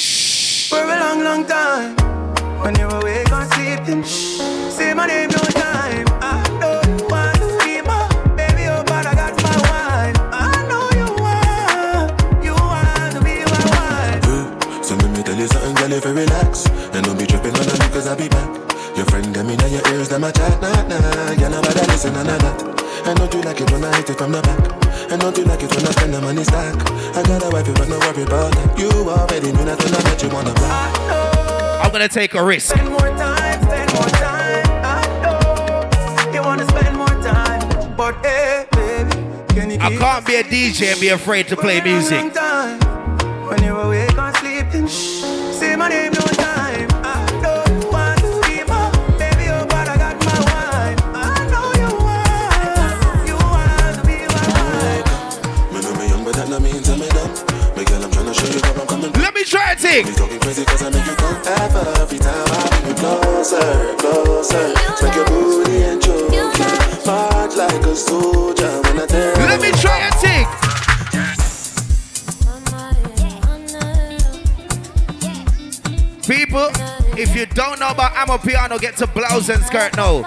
for 0.68 0.82
a 0.82 0.98
long, 0.98 1.22
long 1.22 1.46
time? 1.46 2.29
When 2.60 2.74
you're 2.76 2.94
awake 2.94 3.32
or 3.32 3.44
sleeping, 3.56 4.04
say 4.04 4.92
my 4.92 5.06
name 5.06 5.30
no 5.30 5.40
time. 5.56 6.06
I 6.20 6.44
know 6.60 6.76
you 6.84 7.08
want 7.08 7.40
to 7.40 7.48
be 7.64 7.80
my 7.80 8.04
baby, 8.36 8.68
oh, 8.68 8.84
but 8.84 9.06
I 9.06 9.14
got 9.16 9.32
my 9.42 9.56
wine. 9.64 10.16
I 10.28 10.52
know 10.68 10.84
you 10.92 11.08
want, 11.24 12.12
you 12.44 12.52
want 12.52 13.16
to 13.16 13.20
be 13.24 13.40
my 13.48 13.64
wife. 13.72 14.84
So 14.84 14.94
let 14.94 15.08
me 15.08 15.22
tell 15.22 15.34
you 15.34 15.48
something, 15.48 15.74
girl, 15.74 15.92
if 15.92 16.04
you 16.04 16.12
relax. 16.12 16.66
And 16.92 17.06
don't 17.06 17.18
be 17.18 17.24
tripping 17.24 17.56
on 17.56 17.64
me 17.64 17.88
cause 17.96 18.06
I'll 18.06 18.16
be 18.16 18.28
back. 18.28 18.48
Your 18.94 19.06
friend 19.06 19.34
them 19.34 19.48
in 19.48 19.58
your 19.72 19.80
ears, 19.96 20.10
them 20.10 20.24
a 20.24 20.30
chat, 20.30 20.60
nah, 20.60 20.84
nah. 20.84 21.34
Girl, 21.34 21.50
nobody 21.50 21.80
listen, 21.88 22.12
nah, 22.12 22.22
nah, 22.24 22.36
nah. 22.44 22.54
And 23.08 23.16
don't 23.16 23.32
you 23.32 23.40
like 23.40 23.60
it 23.60 23.70
when 23.72 23.84
I 23.84 23.96
hit 23.96 24.10
it 24.10 24.18
from 24.18 24.32
the 24.32 24.42
back? 24.42 24.60
And 25.10 25.18
don't 25.18 25.36
you 25.36 25.44
like 25.44 25.62
it 25.62 25.74
when 25.74 25.86
I 25.88 25.90
spend 25.96 26.12
the 26.12 26.20
money 26.20 26.44
stack? 26.44 26.76
I 27.16 27.22
got 27.24 27.42
a 27.42 27.48
wife, 27.48 27.72
but 27.72 27.88
no 27.88 27.98
worry 27.98 28.22
about 28.22 28.52
that. 28.52 28.78
You 28.78 28.90
already 29.08 29.50
knew 29.50 29.64
that 29.64 29.80
I 29.80 30.04
met 30.04 30.22
you 30.22 30.28
the 30.28 30.52
block 30.52 31.29
I'm 31.80 31.90
gonna 31.92 32.08
take 32.08 32.34
a 32.34 32.44
risk. 32.44 32.74
Spend 32.74 32.90
more 32.90 33.00
time, 33.00 33.62
spend 33.62 33.92
more 33.94 34.10
time. 34.20 34.66
I 34.84 35.00
know 35.22 36.32
you 36.34 36.42
wanna 36.42 36.66
spend 36.68 36.94
more 36.96 37.08
time, 37.22 37.96
but 37.96 38.14
hey, 38.24 38.66
baby, 38.72 39.10
can 39.54 39.70
you 39.70 39.78
I 39.80 39.96
can't 39.96 40.26
be 40.26 40.36
a 40.36 40.42
DJ 40.44 40.92
and 40.92 41.00
be 41.00 41.08
afraid 41.08 41.48
to 41.48 41.56
play 41.56 41.80
music. 41.80 42.34
When 43.48 43.62
you're 43.64 43.80
awake 43.80 44.16
or 44.18 44.32
sleeping, 44.34 44.88
say 44.88 45.74
my 45.74 45.88
name 45.88 46.12
no 46.12 46.20
time. 46.20 46.88
I 47.02 47.40
know 47.40 47.64
you 47.72 47.90
want 47.90 48.20
to 48.20 48.30
be 48.44 48.62
my 48.68 48.90
baby, 49.18 49.48
oh, 49.48 49.64
but 49.66 49.88
I 49.88 49.96
got 49.96 50.16
my 50.20 50.38
wine. 50.52 50.98
I 51.16 51.48
know 51.50 51.72
you 51.80 51.90
want, 51.96 53.26
you 53.26 53.36
want 53.40 53.96
to 53.96 54.02
be 54.04 54.18
my 54.28 54.46
wife. 54.52 55.72
Me 55.72 55.80
know 55.80 55.94
me 55.98 56.08
young, 56.08 56.24
but 56.24 56.34
that 56.34 56.48
not 56.50 56.60
mean 56.60 56.82
to 56.82 56.92
me 56.96 57.08
dumb 57.08 57.32
Me 57.74 57.84
girl, 57.84 58.04
I'm 58.04 58.10
tryna 58.10 58.34
show 58.34 58.52
you 58.52 58.60
how 58.62 58.82
I'm 58.82 58.86
coming 58.86 59.12
Let 59.12 59.34
me 59.34 59.44
try 59.44 59.72
it, 59.72 59.80
thing. 59.80 60.04
Me 61.50 61.56
talking 61.56 61.72
crazy 61.72 61.80
cause 61.80 61.86
I 61.86 62.06
make 62.06 62.12
you 62.12 62.18
come 62.18 62.18
Every 62.18 62.18
time 62.18 62.46
I 62.46 62.68
bring 62.70 62.86
you 62.86 62.94
closer, 62.94 63.94
closer 63.96 64.66
Make 65.02 65.14
your 65.14 65.26
booty 65.26 65.76
and 65.82 66.02
choke 66.02 66.32
you 66.32 66.46
March 67.06 67.56
like 67.56 67.86
a 67.86 67.96
soldier 67.96 68.82
when 68.82 69.00
I 69.00 69.06
tell 69.06 69.34
Let 69.34 69.60
me 69.60 69.70
try 69.72 70.06
it, 70.06 70.14
thing. 70.14 70.46
People, 76.22 76.70
if 77.18 77.34
you 77.34 77.46
don't 77.46 77.80
know 77.80 77.90
about 77.90 78.12
Amapiano, 78.12 78.80
get 78.80 78.96
to 78.98 79.06
blouse 79.08 79.48
and 79.48 79.64
skirt 79.64 79.96
now. 79.96 80.22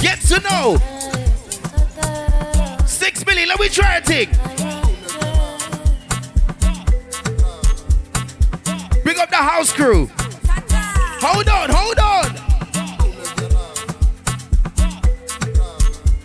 Get 0.00 0.20
to 0.28 0.40
know. 0.40 0.78
Six 2.86 3.24
Milli, 3.24 3.46
let 3.48 3.58
me 3.58 3.68
try 3.68 3.96
it, 3.96 4.06
thing. 4.06 4.71
Up 9.22 9.30
the 9.30 9.36
house 9.36 9.72
crew. 9.72 10.10
Hold 11.20 11.48
on, 11.48 11.70
hold 11.70 11.98
on. 12.00 12.24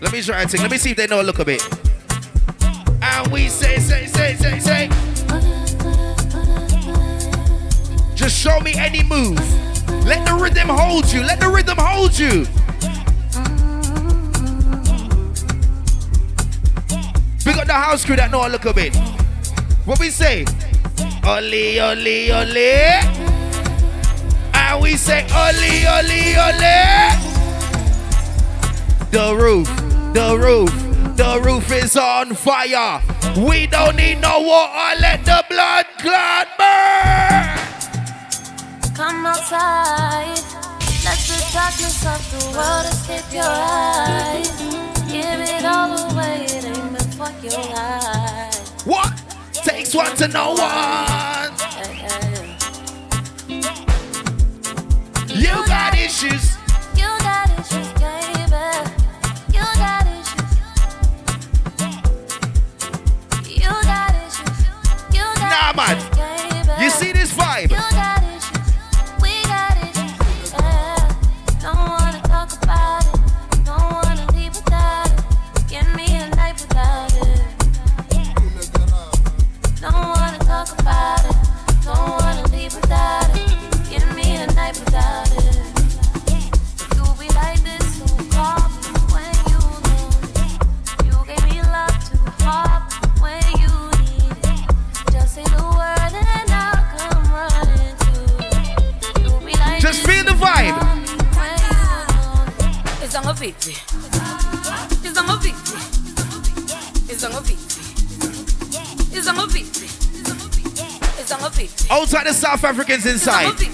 Let 0.02 0.12
me 0.12 0.22
try 0.24 0.42
it, 0.42 0.50
thing. 0.50 0.62
Let 0.62 0.72
me 0.72 0.78
see 0.78 0.92
if 0.92 0.98
they 0.98 1.06
know 1.06 1.22
a 1.22 1.24
look 1.24 1.38
a 1.38 1.46
bit. 1.46 1.62
And 3.02 3.32
we 3.32 3.50
say, 3.50 3.78
say, 3.78 4.08
say, 4.08 4.34
say, 4.36 4.60
say. 4.60 4.90
Just 8.16 8.36
show 8.36 8.60
me 8.62 8.74
any 8.76 9.04
move. 9.04 9.38
Let 10.04 10.26
the 10.26 10.34
rhythm 10.42 10.70
hold 10.70 11.12
you. 11.14 11.22
Let 11.22 11.40
the 11.40 11.50
rhythm 11.50 11.78
hold 11.80 12.18
you. 12.18 12.48
We 17.46 17.54
got 17.54 17.68
the 17.68 17.74
house 17.74 18.04
crew 18.04 18.16
that 18.16 18.32
know 18.32 18.48
a 18.48 18.50
look 18.50 18.66
little 18.66 18.74
bit. 18.74 18.96
What 19.86 20.00
we 20.00 20.10
say? 20.10 20.46
Oli, 21.28 21.78
oli, 21.82 22.32
oli. 22.32 22.72
And 24.54 24.82
we 24.82 24.96
say 24.96 25.26
oli, 25.26 25.86
oli, 25.86 26.38
oli. 26.40 26.78
The 29.12 29.36
roof, 29.36 29.68
the 30.14 30.38
roof, 30.38 30.72
the 31.18 31.40
roof 31.44 31.70
is 31.74 31.98
on 31.98 32.34
fire. 32.34 33.02
We 33.36 33.68
don't 33.68 33.98
need 33.98 34.22
no 34.22 34.40
water. 34.40 35.02
Let 35.02 35.26
the 35.26 35.44
blood 35.50 35.86
clot 36.00 36.48
burn. 36.58 37.58
Come 38.96 39.26
outside. 39.26 40.40
Let 41.04 41.20
the 41.28 41.44
darkness 41.52 42.06
of 42.06 42.24
the 42.32 42.58
world 42.58 42.86
escape 42.86 43.34
your 43.34 43.44
eyes. 43.44 44.50
Give 45.12 45.42
it 45.42 45.66
all 45.66 46.10
away, 46.10 46.46
it 46.46 46.64
ain't 46.64 46.92
meant 46.94 47.14
for 47.16 47.32
your 47.44 47.64
life. 47.74 48.86
What? 48.86 49.27
Takes 49.88 49.96
one 49.96 50.18
to 50.18 50.28
know 50.28 50.50
one. 50.50 50.60
Eh, 50.60 52.08
eh. 52.10 52.56
You 55.30 55.66
got 55.66 55.94
issues. 55.94 56.57
Africans 112.68 113.06
inside. 113.06 113.67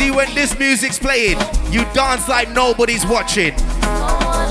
See, 0.00 0.10
when 0.10 0.32
this 0.34 0.58
music's 0.58 0.98
playing, 0.98 1.38
you 1.70 1.84
dance 1.92 2.26
like 2.28 2.48
nobody's 2.50 3.04
watching. 3.04 3.52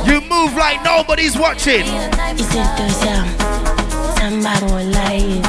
You 0.05 0.21
move 0.29 0.53
like 0.53 0.83
nobody's 0.83 1.35
watching. 1.37 1.85
Isito 2.37 2.85
sam, 3.01 3.25
sambang 4.17 4.69
lain. 4.93 5.41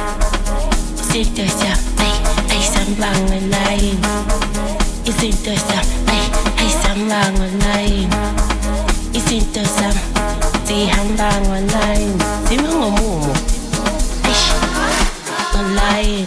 Isito 0.96 1.44
sam, 1.60 1.78
ay 2.00 2.14
ay 2.48 2.62
sambang 2.72 3.28
lain. 3.52 3.98
Isito 5.04 5.52
sam, 5.68 5.86
ay 6.08 6.24
ay 6.56 6.70
sambang 6.80 7.36
lain. 7.68 8.08
Isito 9.12 9.62
sam, 9.76 9.96
si 10.64 10.88
hambang 10.88 11.44
lain. 11.76 12.16
Si 12.48 12.56
mangomumo. 12.56 13.36
Ay, 14.24 14.40
lain, 15.76 16.26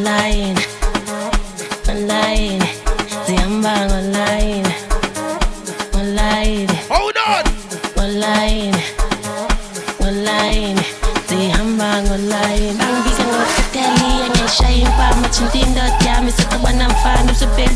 lain, 0.00 0.56
lain. 0.56 0.73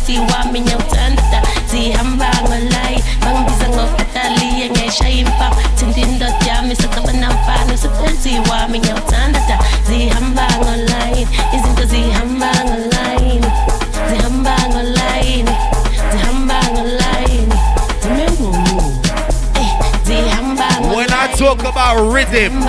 Sa 0.08 0.16
benti 0.16 0.32
wa 0.32 0.40
minyang 0.52 0.84
tanda. 0.88 1.40
Di 1.68 1.92
hambang 1.92 2.48
online, 2.48 3.04
ang 3.28 3.44
bigang 3.44 3.76
wakatali, 3.76 4.64
ang 4.64 4.88
shayin 4.88 5.28
pa 5.36 5.52
machintindo 5.52 6.24
tiami 6.40 6.72
sa 6.72 6.88
kaban 6.88 7.20
ng 7.20 7.36
fan 7.44 7.68
sa 7.76 7.92
benti 8.00 8.40
wa 8.48 8.64
minyang 8.72 9.04
tanda. 9.04 9.60
Di 9.84 10.08
hambang 10.08 10.64
online, 10.64 11.28
isn't 11.52 11.76
the 11.76 11.84
di 11.84 12.08
hambang 12.08 12.72
online, 12.72 13.44
di 14.08 14.16
hambang 14.24 14.72
online, 14.72 15.44
di 15.44 16.16
hambang. 16.24 16.72
Remember 18.08 18.48
me. 18.64 18.80
Eh, 19.60 20.96
when 20.96 21.12
I 21.12 21.28
talk 21.36 21.60
about 21.68 22.00
rhythm, 22.08 22.64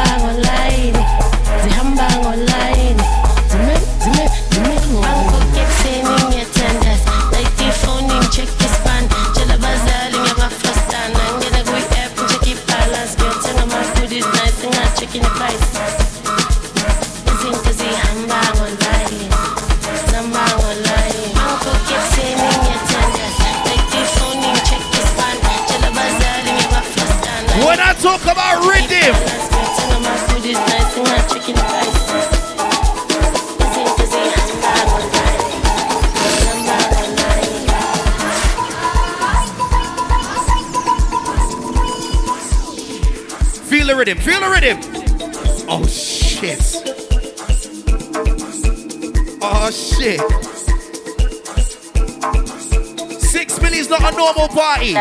rhythm, 44.10 44.24
feel 44.24 44.40
the 44.40 44.50
rhythm. 44.50 44.80
Oh 45.70 45.86
shit. 45.86 46.60
Oh 49.42 49.70
shit. 49.72 50.20
Six 53.22 53.62
Milli's 53.62 53.90
not 53.90 54.02
a 54.02 54.16
normal 54.16 54.48
party. 54.48 54.96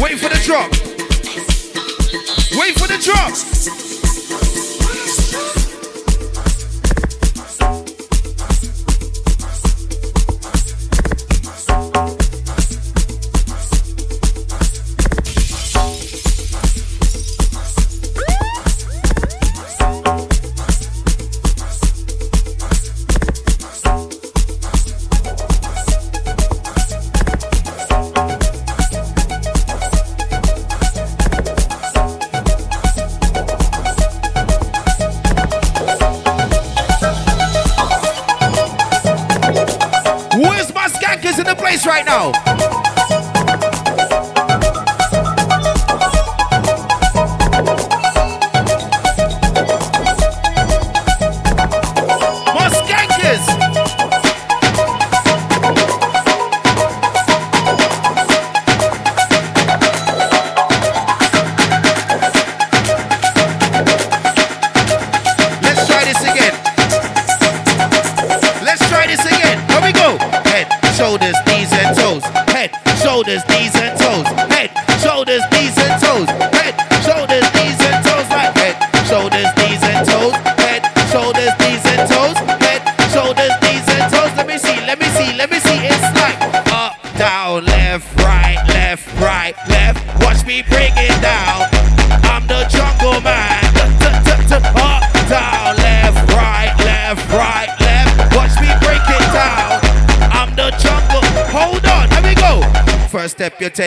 Wait 0.00 0.18
for 0.18 0.28
the 0.28 0.40
drop. 0.44 0.70
Wait 2.58 2.74
for 2.76 2.88
the 2.88 2.98
drop. 3.02 3.57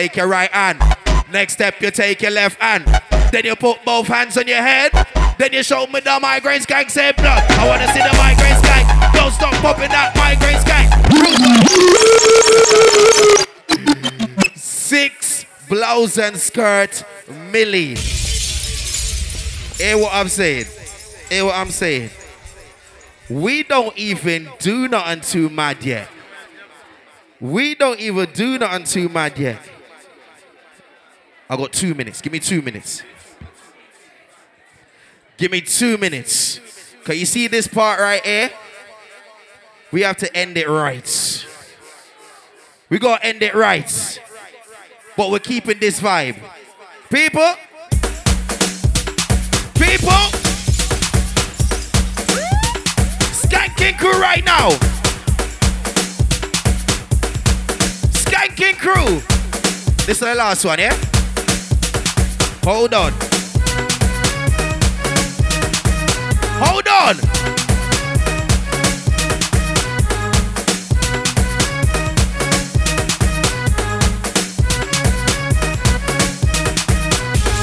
Take 0.02 0.16
your 0.16 0.26
right 0.26 0.50
hand. 0.50 0.82
Next 1.30 1.52
step, 1.52 1.80
you 1.80 1.92
take 1.92 2.22
your 2.22 2.32
left 2.32 2.60
hand. 2.60 2.84
Then 3.30 3.44
you 3.44 3.54
put 3.54 3.84
both 3.84 4.08
hands 4.08 4.36
on 4.36 4.48
your 4.48 4.56
head. 4.56 4.90
Then 5.38 5.52
you 5.52 5.62
show 5.62 5.86
me 5.86 6.00
the 6.00 6.18
migraine 6.20 6.62
gang 6.66 6.88
say 6.88 7.12
blood. 7.12 7.40
I 7.52 7.68
wanna 7.68 7.86
see 7.86 8.00
the 8.00 8.12
migraine 8.18 8.60
gang. 8.62 8.84
Don't 9.12 9.30
stop 9.30 9.54
popping 9.62 9.90
that 9.90 10.16
migraine 10.16 10.60
gang. 10.66 10.90
Six 14.56 15.46
blouse 15.68 16.18
and 16.18 16.36
skirt, 16.36 17.04
Milli. 17.52 17.96
Hear 19.80 19.98
what 19.98 20.12
I'm 20.12 20.26
saying? 20.26 20.66
Hear 21.30 21.44
what 21.44 21.54
I'm 21.54 21.70
saying? 21.70 22.10
We 23.30 23.62
don't 23.62 23.96
even 23.96 24.48
do 24.58 24.88
nothing 24.88 25.20
too 25.20 25.48
mad 25.48 25.84
yet. 25.84 26.08
We 27.40 27.76
don't 27.76 28.00
even 28.00 28.28
do 28.32 28.58
nothing 28.58 28.82
too 28.82 29.08
mad 29.08 29.38
yet. 29.38 29.60
I 31.52 31.56
got 31.58 31.70
two 31.70 31.92
minutes. 31.94 32.22
Give 32.22 32.32
me 32.32 32.38
two 32.38 32.62
minutes. 32.62 33.02
Give 35.36 35.52
me 35.52 35.60
two 35.60 35.98
minutes. 35.98 36.58
Can 37.04 37.18
you 37.18 37.26
see 37.26 37.46
this 37.46 37.66
part 37.66 38.00
right 38.00 38.24
here? 38.24 38.50
We 39.90 40.00
have 40.00 40.16
to 40.16 40.34
end 40.34 40.56
it 40.56 40.66
right. 40.66 41.46
We 42.88 42.98
gotta 42.98 43.26
end 43.26 43.42
it 43.42 43.52
right. 43.52 44.20
But 45.14 45.30
we're 45.30 45.40
keeping 45.40 45.78
this 45.78 46.00
vibe. 46.00 46.36
People, 47.10 47.52
people, 49.74 50.22
Skanking 53.44 53.98
crew 53.98 54.18
right 54.18 54.42
now. 54.42 54.70
Skanking 58.24 58.78
crew. 58.78 59.20
This 60.06 60.16
is 60.16 60.20
the 60.20 60.34
last 60.34 60.64
one, 60.64 60.78
yeah? 60.78 61.11
Hold 62.64 62.94
on. 62.94 63.12
Hold 66.60 66.86
on. 66.86 67.18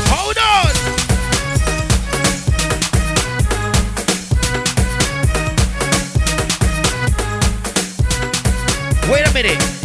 Hold 0.10 0.38
on. 0.38 0.74
Wait 9.10 9.26
a 9.26 9.34
minute. 9.34 9.79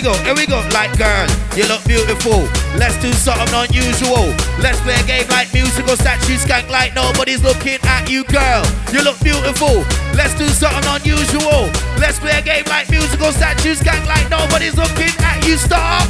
We 0.00 0.08
go, 0.08 0.16
here 0.24 0.34
we 0.34 0.46
go. 0.46 0.60
Like, 0.72 0.96
girl, 0.96 1.26
you 1.56 1.66
look 1.68 1.84
beautiful. 1.84 2.48
Let's 2.76 2.96
do 3.00 3.12
something 3.12 3.52
unusual. 3.52 4.32
Let's 4.58 4.80
play 4.80 4.94
a 4.94 5.04
game 5.04 5.28
like 5.28 5.52
musical 5.52 5.96
statues, 5.96 6.44
skank 6.44 6.70
like 6.70 6.94
nobody's 6.94 7.42
looking 7.42 7.78
at 7.84 8.08
you, 8.08 8.24
girl. 8.24 8.64
You 8.92 9.02
look 9.02 9.20
beautiful. 9.20 9.84
Let's 10.16 10.34
do 10.38 10.48
something 10.48 10.88
unusual. 10.88 11.68
Let's 12.00 12.18
play 12.18 12.38
a 12.38 12.42
game 12.42 12.64
like 12.68 12.88
musical 12.90 13.32
statues, 13.32 13.80
skank 13.80 14.06
like 14.06 14.30
nobody's 14.30 14.76
looking 14.76 15.12
at 15.20 15.44
you. 15.46 15.56
Stop. 15.56 16.08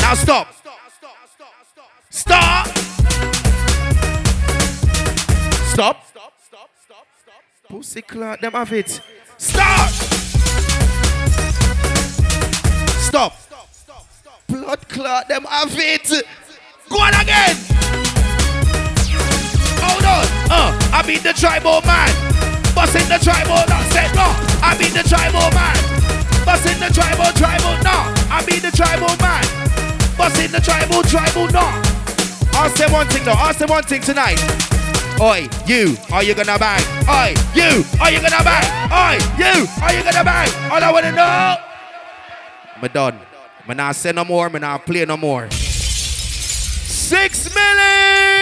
Now 0.00 0.14
stop. 0.14 0.48
Stop. 2.10 2.68
Stop. 5.72 5.96
Pussy 7.68 8.02
clot, 8.02 8.40
them 8.40 8.52
have 8.52 8.72
it. 8.72 9.00
Stop. 9.38 10.13
Stop. 13.14 13.38
Blood 14.48 14.88
clot, 14.88 15.28
them 15.28 15.44
have 15.44 15.70
it. 15.70 16.10
Go 16.90 16.98
on 16.98 17.14
again. 17.14 17.54
Hold 19.78 20.02
on. 20.02 20.26
Uh, 20.50 20.74
I 20.90 21.00
be 21.06 21.22
the 21.22 21.30
tribal 21.30 21.78
man. 21.86 22.10
Busting 22.74 23.06
the 23.06 23.22
tribal, 23.22 23.62
not 23.70 23.86
said 23.94 24.10
no. 24.18 24.26
I 24.58 24.74
be 24.74 24.90
the 24.90 25.06
tribal 25.06 25.46
man. 25.54 25.78
Busting 26.42 26.74
the 26.82 26.90
tribal, 26.90 27.30
tribal, 27.38 27.78
no. 27.86 28.02
I 28.34 28.42
be 28.42 28.58
the 28.58 28.74
tribal 28.74 29.14
man. 29.22 29.46
Busting 30.18 30.50
the 30.50 30.58
tribal, 30.58 31.06
tribal, 31.06 31.46
no. 31.54 31.70
Ask 32.58 32.74
them 32.82 32.90
one 32.90 33.06
thing 33.06 33.22
though. 33.22 33.38
Ask 33.38 33.60
them 33.60 33.70
one 33.70 33.84
thing 33.84 34.02
tonight. 34.02 34.42
Oi, 35.22 35.46
you, 35.70 35.94
are 36.10 36.24
you 36.24 36.34
gonna 36.34 36.58
bang? 36.58 36.82
Oi, 37.06 37.30
you, 37.54 37.86
are 38.02 38.10
you 38.10 38.18
gonna 38.18 38.42
bang? 38.42 38.66
Oi, 38.90 39.22
you, 39.38 39.70
are 39.86 39.94
you 39.94 40.02
gonna 40.02 40.26
bang? 40.26 40.50
All 40.66 40.82
I 40.82 40.90
wanna 40.90 41.12
know. 41.12 41.73
I'm 42.76 42.90
done. 42.92 43.18
I'm 43.68 43.76
not 43.76 43.96
say 43.96 44.12
no 44.12 44.24
more. 44.24 44.46
I'm 44.46 44.60
not 44.60 44.84
play 44.84 45.04
no 45.04 45.16
more. 45.16 45.48
Six 45.50 47.54
minutes. 47.54 48.33